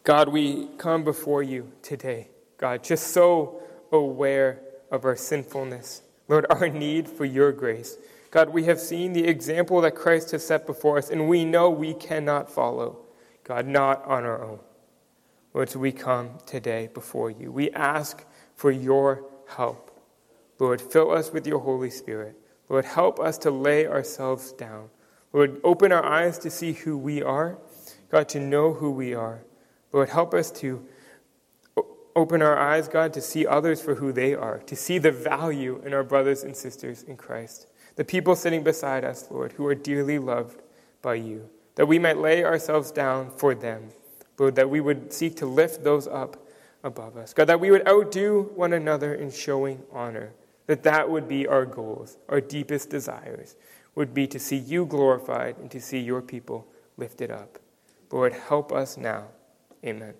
God, 0.03 0.30
we 0.30 0.67
come 0.80 1.03
before 1.03 1.43
you 1.43 1.72
today, 1.84 2.30
God, 2.57 2.84
just 2.84 3.09
so 3.09 3.61
aware 3.91 4.59
of 4.91 5.05
our 5.05 5.15
sinfulness. 5.15 6.01
Lord, 6.27 6.45
our 6.49 6.69
need 6.69 7.07
for 7.07 7.25
your 7.25 7.51
grace. 7.51 7.97
God, 8.29 8.49
we 8.49 8.63
have 8.63 8.79
seen 8.79 9.13
the 9.13 9.27
example 9.27 9.81
that 9.81 9.95
Christ 9.95 10.31
has 10.31 10.45
set 10.45 10.65
before 10.65 10.97
us, 10.97 11.09
and 11.09 11.27
we 11.27 11.43
know 11.43 11.69
we 11.69 11.93
cannot 11.93 12.49
follow. 12.49 12.99
God, 13.43 13.67
not 13.67 14.05
on 14.05 14.23
our 14.23 14.43
own. 14.43 14.59
Lord, 15.53 15.69
so 15.69 15.79
we 15.79 15.91
come 15.91 16.37
today 16.45 16.89
before 16.93 17.29
you. 17.29 17.51
We 17.51 17.71
ask 17.71 18.25
for 18.55 18.71
your 18.71 19.25
help. 19.47 19.91
Lord, 20.59 20.79
fill 20.79 21.11
us 21.11 21.31
with 21.31 21.45
your 21.45 21.59
Holy 21.59 21.89
Spirit. 21.89 22.37
Lord, 22.69 22.85
help 22.85 23.19
us 23.19 23.37
to 23.39 23.51
lay 23.51 23.85
ourselves 23.85 24.53
down. 24.53 24.89
Lord, 25.33 25.59
open 25.63 25.91
our 25.91 26.05
eyes 26.05 26.37
to 26.39 26.49
see 26.49 26.71
who 26.71 26.97
we 26.97 27.21
are. 27.21 27.57
God, 28.09 28.29
to 28.29 28.39
know 28.39 28.73
who 28.73 28.91
we 28.91 29.13
are. 29.13 29.43
Lord, 29.91 30.09
help 30.09 30.33
us 30.33 30.51
to 30.51 30.85
open 32.16 32.41
our 32.41 32.57
eyes, 32.57 32.88
God, 32.88 33.14
to 33.14 33.22
see 33.22 33.45
others 33.45 33.82
for 33.82 33.95
who 33.95 34.12
they 34.12 34.34
are, 34.34 34.59
to 34.59 34.76
see 34.76 34.97
the 34.97 35.12
value 35.12 35.82
in 35.86 35.93
our 35.93 36.03
brothers 36.03 36.43
and 36.43 36.55
sisters 36.55 37.03
in 37.03 37.18
Christ, 37.18 37.68
the 37.95 38.05
people 38.05 38.36
sitting 38.36 38.64
beside 38.64 39.03
us, 39.03 39.28
Lord, 39.30 39.53
who 39.53 39.66
are 39.68 39.76
dearly 39.76 40.20
loved 40.20 40.62
by 41.01 41.16
you, 41.16 41.49
that 41.76 41.88
we 41.88 41.99
might 41.99 42.18
lay 42.18 42.43
ourselves 42.43 42.91
down 42.91 43.32
for 43.32 43.55
them, 43.55 43.89
Lord, 44.38 44.55
that 44.55 44.70
we 44.70 44.82
would 44.82 45.14
seek 45.14 45.36
to 45.38 45.45
lift 45.45 45.84
those 45.84 46.07
up 46.07 46.47
above 46.84 47.18
us, 47.18 47.34
God, 47.34 47.45
that 47.45 47.59
we 47.59 47.72
would 47.72 47.88
outdo 47.88 48.51
one 48.55 48.74
another 48.74 49.14
in 49.14 49.32
showing 49.32 49.82
honor, 49.91 50.34
that 50.68 50.84
that 50.84 51.09
would 51.09 51.28
be 51.28 51.47
our 51.47 51.66
goals, 51.66 52.18
our 52.30 52.41
deepest 52.41 52.89
desires, 52.89 53.55
would 53.95 54.14
be 54.14 54.26
to 54.28 54.39
see 54.39 54.57
you 54.57 54.86
glorified 54.86 55.57
and 55.57 55.70
to 55.70 55.82
see 55.82 55.99
your 55.99 56.22
people 56.22 56.66
lifted 56.97 57.30
up. 57.30 57.59
Lord, 58.12 58.34
help 58.34 58.72
us 58.72 58.97
now. 58.97 59.28
Amen. 59.86 60.14